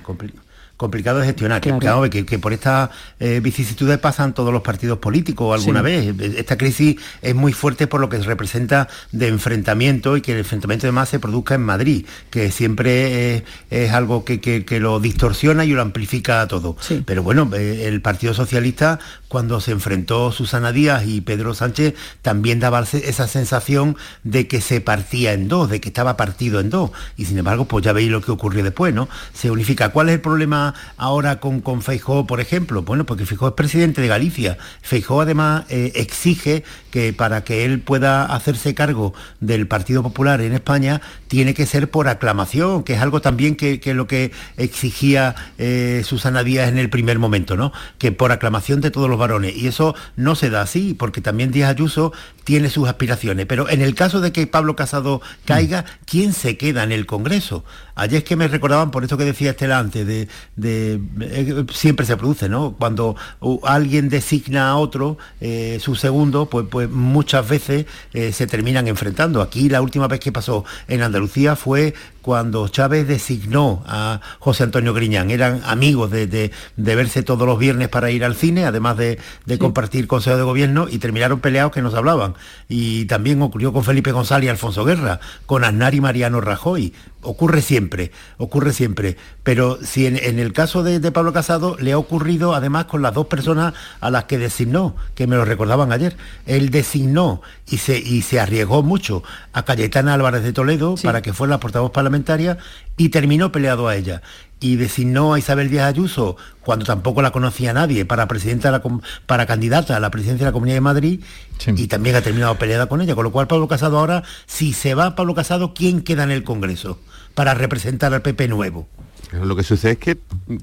[0.79, 1.61] complicado de gestionar.
[1.61, 2.09] Claro.
[2.09, 2.89] Que, que, por estas
[3.21, 6.19] eh, vicisitudes pasan todos los partidos políticos alguna vez.
[6.21, 10.87] Esta crisis es muy fuerte por lo que representa de enfrentamiento y que el enfrentamiento
[10.87, 16.47] además se produzca en Madrid, que siempre es, algo que, lo distorsiona y lo amplifica
[16.47, 16.77] todo.
[17.05, 22.61] Pero bueno, eh, el Partido Socialista cuando se enfrentó Susana Díaz y Pedro Sánchez también
[22.61, 26.91] daba esa sensación de que se partía en dos, de que estaba partido en dos.
[27.17, 29.09] Y sin embargo, pues ya veis lo que ocurrió después, ¿no?
[29.33, 29.91] Se unifica.
[29.91, 32.83] ¿Cuál es el problema ahora con, con Feijó, por ejemplo?
[32.83, 34.59] Bueno, porque Feijó es presidente de Galicia.
[34.83, 40.55] Feijó además eh, exige que para que él pueda hacerse cargo del Partido Popular en
[40.55, 46.03] España, tiene que ser por aclamación, que es algo también que, lo que exigía eh,
[46.05, 47.73] Susana Díaz en el primer momento, ¿no?
[47.99, 49.57] Que por aclamación de todos los varones.
[49.57, 52.13] Y eso no se da así, porque también Díaz Ayuso
[52.49, 53.45] tiene sus aspiraciones.
[53.45, 57.63] Pero en el caso de que Pablo Casado caiga, ¿quién se queda en el Congreso?
[57.95, 62.17] Ayer es que me recordaban, por eso que decía Estela antes, de, eh, siempre se
[62.17, 62.75] produce, ¿no?
[62.79, 63.17] Cuando
[63.65, 67.85] alguien designa a otro, eh, su segundo, pues, pues muchas veces
[68.15, 69.43] eh, se terminan enfrentando.
[69.43, 71.93] Aquí la última vez que pasó en Andalucía fue
[72.29, 75.31] cuando Chávez designó a José Antonio Griñán.
[75.31, 79.19] Eran amigos de, verse todos los viernes para ir al cine, además de,
[79.59, 82.35] compartir consejo de gobierno, y terminaron peleados que nos hablaban.
[82.69, 86.93] Y también ocurrió con Felipe González y Alfonso Guerra, con Aznar y Mariano Rajoy.
[87.21, 89.17] Ocurre siempre, ocurre siempre.
[89.43, 93.27] Pero si en, el caso de, Pablo Casado le ha ocurrido además con las dos
[93.27, 96.17] personas a las que designó, que me lo recordaban ayer.
[96.47, 101.33] Él designó y se, y se arriesgó mucho a Cayetana Álvarez de Toledo para que
[101.33, 102.59] fuera la portavoz parlamentaria
[102.97, 104.23] y terminó peleado a ella.
[104.61, 108.83] Y designó a Isabel Díaz Ayuso cuando tampoco la conocía nadie para presidenta
[109.27, 111.21] para candidata a la presidencia de la Comunidad de Madrid
[111.67, 113.15] y también ha terminado peleada con ella.
[113.15, 116.45] Con lo cual Pablo Casado ahora, si se va Pablo Casado, ¿quién queda en el
[116.45, 116.99] Congreso
[117.39, 118.89] para representar al PP nuevo?
[119.31, 120.19] Lo que sucede es que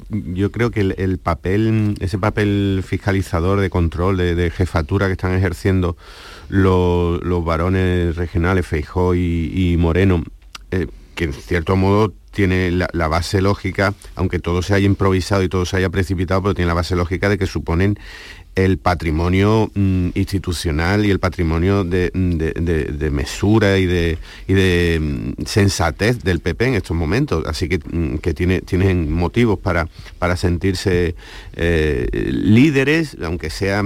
[0.09, 5.95] yo creo que el, papel, ese papel fiscalizador de control, de, jefatura que están ejerciendo
[6.49, 10.21] los, varones regionales, Feijó y, Moreno,
[10.71, 15.47] eh, que en cierto modo tiene la, base lógica, aunque todo se haya improvisado y
[15.47, 17.97] todo se haya precipitado, pero tiene la base lógica de que suponen
[18.55, 22.09] el patrimonio mm, institucional y el patrimonio de,
[23.11, 27.45] mesura y de, de mm, sensatez del PP en estos momentos.
[27.47, 29.87] Así que, mm, que tiene, tienen motivos para,
[30.19, 31.15] para sentirse
[31.53, 33.83] eh, líderes, aunque sea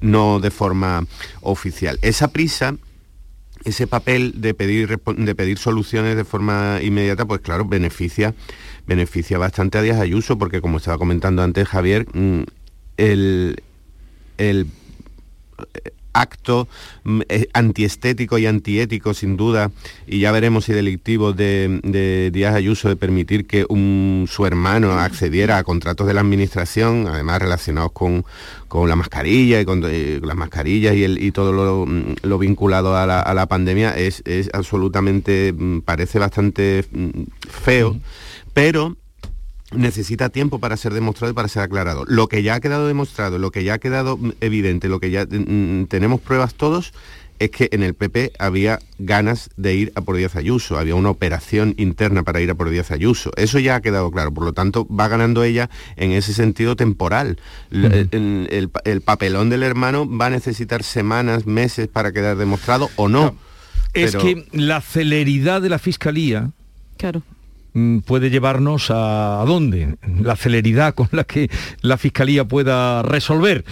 [0.00, 1.06] no de forma
[1.42, 1.98] oficial.
[2.02, 2.76] Esa prisa
[3.64, 8.32] ese papel de pedir, de pedir soluciones de forma inmediata, pues claro, beneficia,
[8.86, 12.42] beneficia bastante a Díaz Ayuso, porque como estaba comentando antes Javier, mm,
[12.96, 13.62] el,
[14.38, 14.66] el
[16.16, 16.68] acto
[17.04, 19.70] mm, eh, antiestético y antiético, sin duda,
[20.06, 25.58] y ya veremos si delictivo de, Díaz Ayuso de permitir que un, su hermano accediera
[25.58, 28.24] a contratos de la administración, además relacionados con,
[28.86, 33.06] la mascarilla y con eh, las mascarillas y, el, y todo lo, mm, vinculado a
[33.06, 34.22] la, pandemia, es,
[34.52, 36.84] absolutamente, mm, parece bastante
[37.48, 37.96] feo,
[38.52, 38.96] pero
[39.72, 42.04] necesita tiempo para ser demostrado y para ser aclarado.
[42.06, 45.10] Lo que ya ha quedado demostrado, lo que ya ha quedado mm, evidente, lo que
[45.10, 46.92] ya mm, mm, tenemos pruebas todos,
[47.38, 51.10] es que en el PP había ganas de ir a por Díaz Ayuso, había una
[51.10, 53.30] operación interna para ir a por Díaz Ayuso.
[53.36, 57.38] Eso ya ha quedado claro, por lo tanto va ganando ella en ese sentido temporal.
[57.70, 58.70] el,
[59.04, 63.36] papelón del hermano va a necesitar semanas, meses para quedar demostrado o no.
[63.92, 66.50] Es que la celeridad de la Fiscalía
[66.96, 67.22] claro.
[67.76, 71.50] Mm, puede llevarnos a, dónde, la celeridad con la que
[71.82, 73.66] la Fiscalía pueda resolver.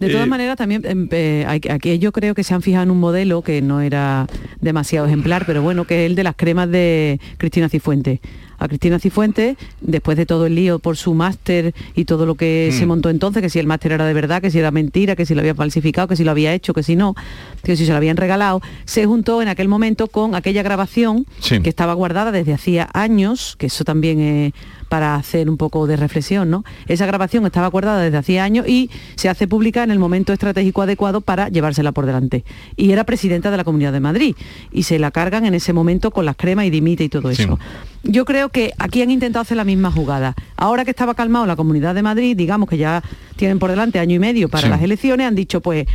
[0.00, 2.90] De todas eh, maneras, también em, eh, aquí yo creo que se han fijado en
[2.90, 4.26] un modelo que no era
[4.62, 8.22] demasiado ejemplar, pero bueno, que es el de las cremas de Cristina Cifuente
[8.58, 12.70] a Cristina Cifuentes, después de todo el lío por su máster y todo lo que
[12.72, 12.88] se mm.
[12.88, 15.34] montó entonces, que si el máster era de verdad, que si era mentira, que si
[15.34, 17.14] lo había falsificado, que si lo había hecho, que si no,
[17.62, 21.68] que si se lo habían regalado, se juntó en aquel momento con aquella grabación que
[21.68, 24.52] estaba guardada desde hacía años, que eso también es
[24.88, 26.64] para hacer un poco de reflexión, ¿no?
[26.86, 30.82] Esa grabación estaba acordada desde hacía años y se hace pública en el momento estratégico
[30.82, 32.44] adecuado para llevársela por delante.
[32.76, 34.34] Y era presidenta de la Comunidad de Madrid
[34.72, 37.58] y se la cargan en ese momento con las cremas y dimite y todo eso.
[38.02, 40.34] Yo creo que aquí han intentado hacer la misma jugada.
[40.56, 43.02] Ahora que estaba calmado la Comunidad de Madrid, digamos que ya
[43.36, 45.86] tienen por delante año y medio para las elecciones, han dicho pues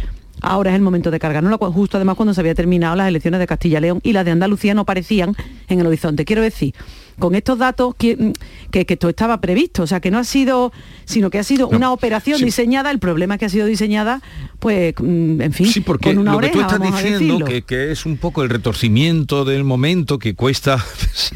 [0.41, 1.43] ahora es el momento de cargar.
[1.43, 1.57] ¿no?
[1.57, 4.31] Justo además cuando se había terminado las elecciones de Castilla y León y las de
[4.31, 5.35] Andalucía no aparecían
[5.67, 6.25] en el horizonte.
[6.25, 6.75] Quiero decir,
[7.20, 8.34] con estos datos que,
[8.72, 10.72] que, esto estaba previsto, o sea, que no ha sido,
[11.05, 14.22] sino que ha sido una operación diseñada, el problema es que ha sido diseñada,
[14.59, 18.05] pues, mm, en fin, sí, porque con una lo que tú estás diciendo, que, es
[18.05, 20.84] un poco el retorcimiento del momento que cuesta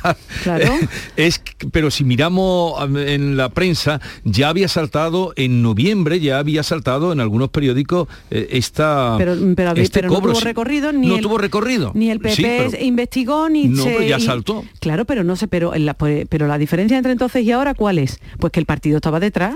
[0.44, 0.74] claro.
[1.16, 7.12] es, pero si miramos en la prensa, ya había saltado en noviembre, ya había saltado
[7.12, 11.38] en algunos periódicos eh, esta pero, pero, este no tuvo recorrido ni no el, tuvo
[11.38, 11.92] recorrido.
[11.94, 14.64] ni el PP investigó ni no, ya saltó.
[14.80, 15.67] Claro pero no sé pero
[15.98, 18.20] pues, pero, la, diferencia entre entonces y ahora, ¿cuál es?
[18.40, 19.56] Pues que el partido estaba detrás.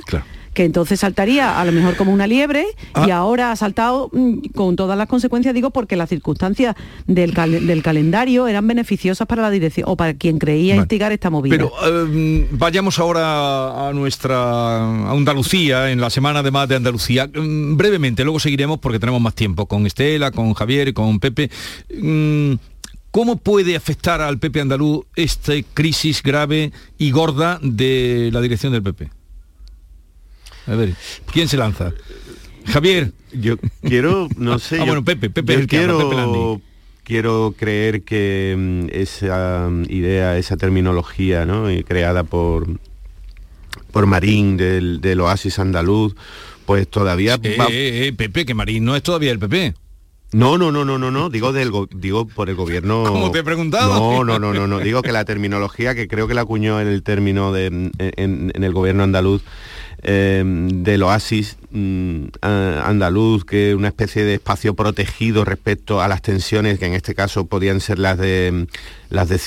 [0.54, 2.66] que entonces saltaría a lo mejor como una liebre
[3.06, 3.18] y ah.
[3.18, 6.76] ahora ha saltado mm, con todas las consecuencias, digo, porque las circunstancias
[7.08, 7.34] del,
[7.82, 11.56] calendario eran beneficiosas para la dirección o para quien creía instigar esta movida.
[11.56, 17.28] Pero em, vayamos ahora a nuestra Andalucía, en la semana de más de Andalucía.
[17.28, 21.50] Mm, brevemente, luego seguiremos porque tenemos más tiempo con Estela, con Javier con Pepe.
[23.12, 28.84] ¿Cómo puede afectar al PP andaluz esta crisis grave y gorda de la dirección del
[28.84, 29.10] PP?
[30.68, 30.96] A ver,
[31.32, 31.92] ¿quién se lanza?
[32.66, 33.12] Javier.
[33.34, 34.80] Yo quiero, no sé.
[34.82, 36.62] ah, bueno, Pepe, Pepe, quiero,
[37.04, 41.68] quiero creer que mm, esa mm, idea, esa terminología, ¿no?
[41.86, 42.68] creada por
[43.92, 46.16] por Marín del, del Oasis andaluz,
[46.66, 47.36] pues todavía.
[47.44, 49.74] Eh, eh, eh, Pepe, que Marín no es todavía el PP.
[50.34, 53.04] No, no, no, no, no, no, digo del digo por el gobierno.
[53.08, 53.94] Como te he preguntado.
[53.94, 56.88] No, no, no, no, no, digo que la terminología que creo que la acuñó en
[56.88, 59.44] el término de en, el gobierno andaluz
[60.04, 66.80] eh, del oasis mm, andaluz, que una especie de espacio protegido respecto a las tensiones
[66.80, 68.68] que en este caso podían ser las de
[69.10, 69.40] las de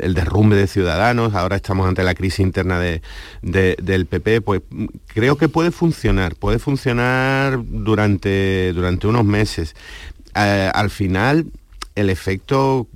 [0.00, 3.02] el derrumbe de ciudadanos, ahora estamos ante la crisis interna de,
[3.42, 4.62] del PP, pues
[5.08, 9.74] creo que puede funcionar, puede funcionar durante, durante unos meses.
[10.34, 11.46] Eh, al final,
[11.94, 12.86] el efecto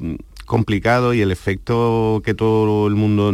[0.45, 3.31] complicado y el efecto que todo el mundo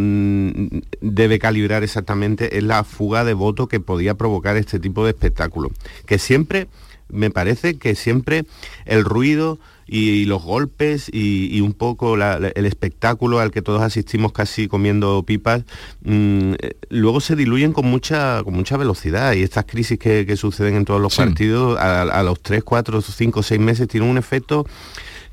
[1.01, 5.71] debe calibrar exactamente es la fuga de voto que podía provocar este tipo de espectáculo.
[6.07, 6.69] Que siempre,
[7.09, 8.45] me parece que siempre
[8.87, 14.69] el ruido y, los golpes y, un poco el espectáculo al que todos asistimos casi
[14.69, 15.63] comiendo pipas,
[16.03, 20.77] mm, eh, luego se diluyen con mucha, con mucha velocidad y estas crisis que, suceden
[20.77, 24.67] en todos los partidos a, los 3, 4, 5, 6 meses tienen un efecto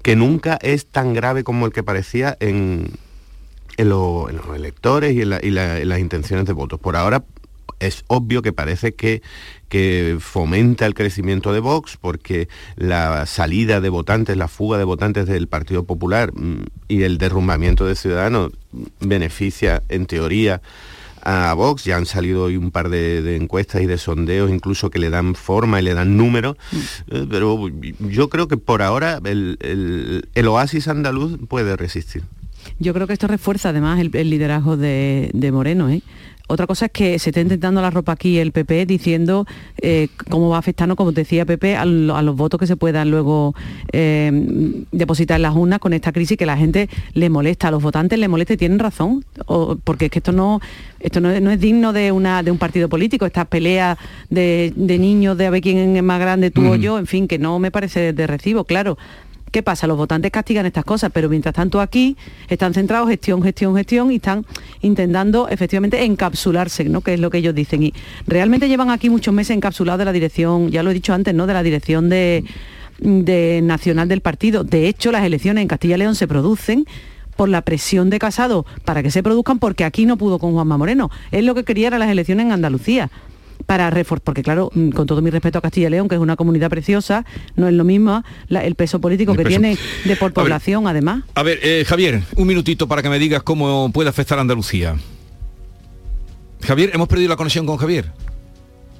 [0.05, 2.91] que nunca es tan grave como el que parecía en,
[3.75, 5.29] en, los electores y en,
[5.89, 6.79] las intenciones de votos.
[6.79, 7.23] Por ahora
[7.79, 9.23] es obvio que parece que,
[9.67, 15.25] que, fomenta el crecimiento de Vox porque la salida de votantes, la fuga de votantes
[15.25, 18.51] del Partido Popular mm, y el derrumbamiento de Ciudadanos
[18.99, 20.61] beneficia en teoría
[21.25, 21.83] a Vox.
[21.83, 25.35] Ya han salido hoy un par de, encuestas y de sondeos, incluso que le dan
[25.35, 26.55] forma y le dan números.
[26.71, 26.77] Mm.
[27.15, 27.69] Eh, pero
[27.99, 32.23] yo creo que por ahora el, oasis andaluz puede resistir.
[32.79, 35.89] Yo creo que esto refuerza además el, liderazgo de, de Moreno.
[35.89, 36.01] ¿eh?
[36.47, 39.47] Otra cosa es que se esté intentando la ropa aquí el PP diciendo
[39.81, 43.55] eh, cómo va a afectarnos, como decía PP, a, los votos que se puedan luego
[43.91, 44.31] eh,
[44.91, 48.19] depositar en las urnas con esta crisis que la gente le molesta, a los votantes
[48.19, 49.25] le molesta y tienen razón,
[49.83, 50.61] porque es que esto no,
[50.99, 53.97] esto no, es digno de, una, de un partido político, estas peleas
[54.29, 57.39] de, niños, de a ver quién es más grande, tú o yo, en fin, que
[57.39, 58.97] no me parece de recibo, claro.
[59.55, 59.87] ¿Qué pasa?
[59.87, 62.17] Los votantes castigan estas cosas, pero mientras tanto aquí
[62.49, 64.45] están centrados gestión, gestión, gestión y están
[64.81, 66.99] intentando efectivamente encapsularse, ¿no?
[66.99, 67.81] Que es lo que ellos dicen.
[67.81, 67.93] Y
[68.27, 71.47] realmente llevan aquí muchos meses encapsulados de la dirección, ya lo he dicho antes, ¿no?
[71.47, 72.43] De la dirección de,
[73.63, 74.65] nacional del partido.
[74.65, 76.85] De hecho, las elecciones en Castilla y León se producen
[77.37, 80.77] por la presión de Casado para que se produzcan porque aquí no pudo con Juanma
[80.77, 81.11] Moreno.
[81.31, 83.09] Es lo que quería era las elecciones en Andalucía
[83.65, 86.21] para reforzar, porque claro, mm, con todo mi respeto a Castilla y León, que es
[86.21, 90.87] una comunidad preciosa, no es lo mismo el peso político que tiene de por población,
[90.87, 91.23] además.
[91.35, 94.95] A ver, eh, Javier, un minutito para que me digas cómo puede afectar a Andalucía.
[96.61, 98.11] Javier, ¿hemos perdido la conexión con Javier?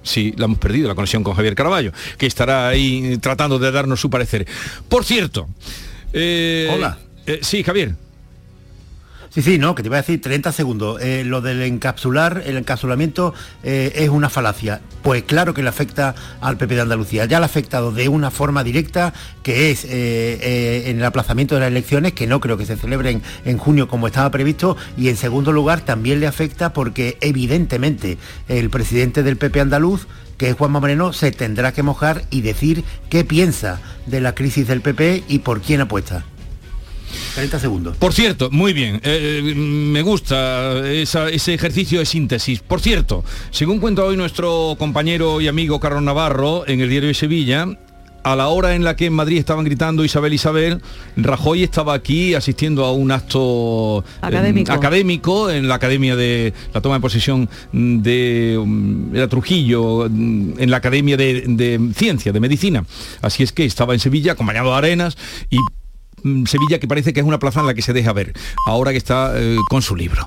[0.04, 4.00] Sí, la hemos perdido, la conexión con Javier Caraballo, que estará ahí tratando de darnos
[4.00, 4.46] su parecer.
[4.88, 5.48] Por cierto.
[6.14, 7.00] Eh, Hola.
[7.26, 7.96] Eh, sí, Javier.
[9.36, 11.02] Sí, sí, no, que te voy a decir 30 segundos.
[11.02, 13.34] Eh, lo del encapsular, el encapsulamiento
[13.64, 14.80] eh, es una falacia.
[15.04, 17.26] Pues claro que le afecta al PP de Andalucía.
[17.26, 19.14] Ya le ha afectado de una forma directa,
[19.44, 23.22] que es eh, en el aplazamiento de las elecciones, que no creo que se celebren
[23.44, 24.78] en junio como estaba previsto.
[24.96, 28.18] Y en segundo lugar, también le afecta porque evidentemente
[28.48, 30.08] el presidente del PP andaluz
[30.38, 34.68] que es Juanma Moreno, se tendrá que mojar y decir qué piensa de la crisis
[34.68, 36.26] del PP y por quién apuesta.
[37.36, 37.98] 30 segundos.
[37.98, 42.60] Por cierto, muy bien, eh, eh, me gusta ese ejercicio de síntesis.
[42.60, 47.14] Por cierto, según cuenta hoy nuestro compañero y amigo Carlos Navarro en el diario de
[47.14, 47.68] Sevilla,
[48.26, 50.82] a la hora en la que en Madrid estaban gritando Isabel Isabel,
[51.16, 56.96] Rajoy estaba aquí asistiendo a un acto eh, académico, en la Academia de la toma
[56.96, 62.84] de posesión de, mm, Trujillo, mm, en la Academia de, de, Ciencia, de Medicina.
[63.22, 65.18] Así es que estaba en Sevilla acompañado de Arenas
[65.52, 65.58] y
[66.46, 68.34] Sevilla que parece que es una plaza en la que se deja ver,
[68.68, 70.26] ahora que está eh, con su libro.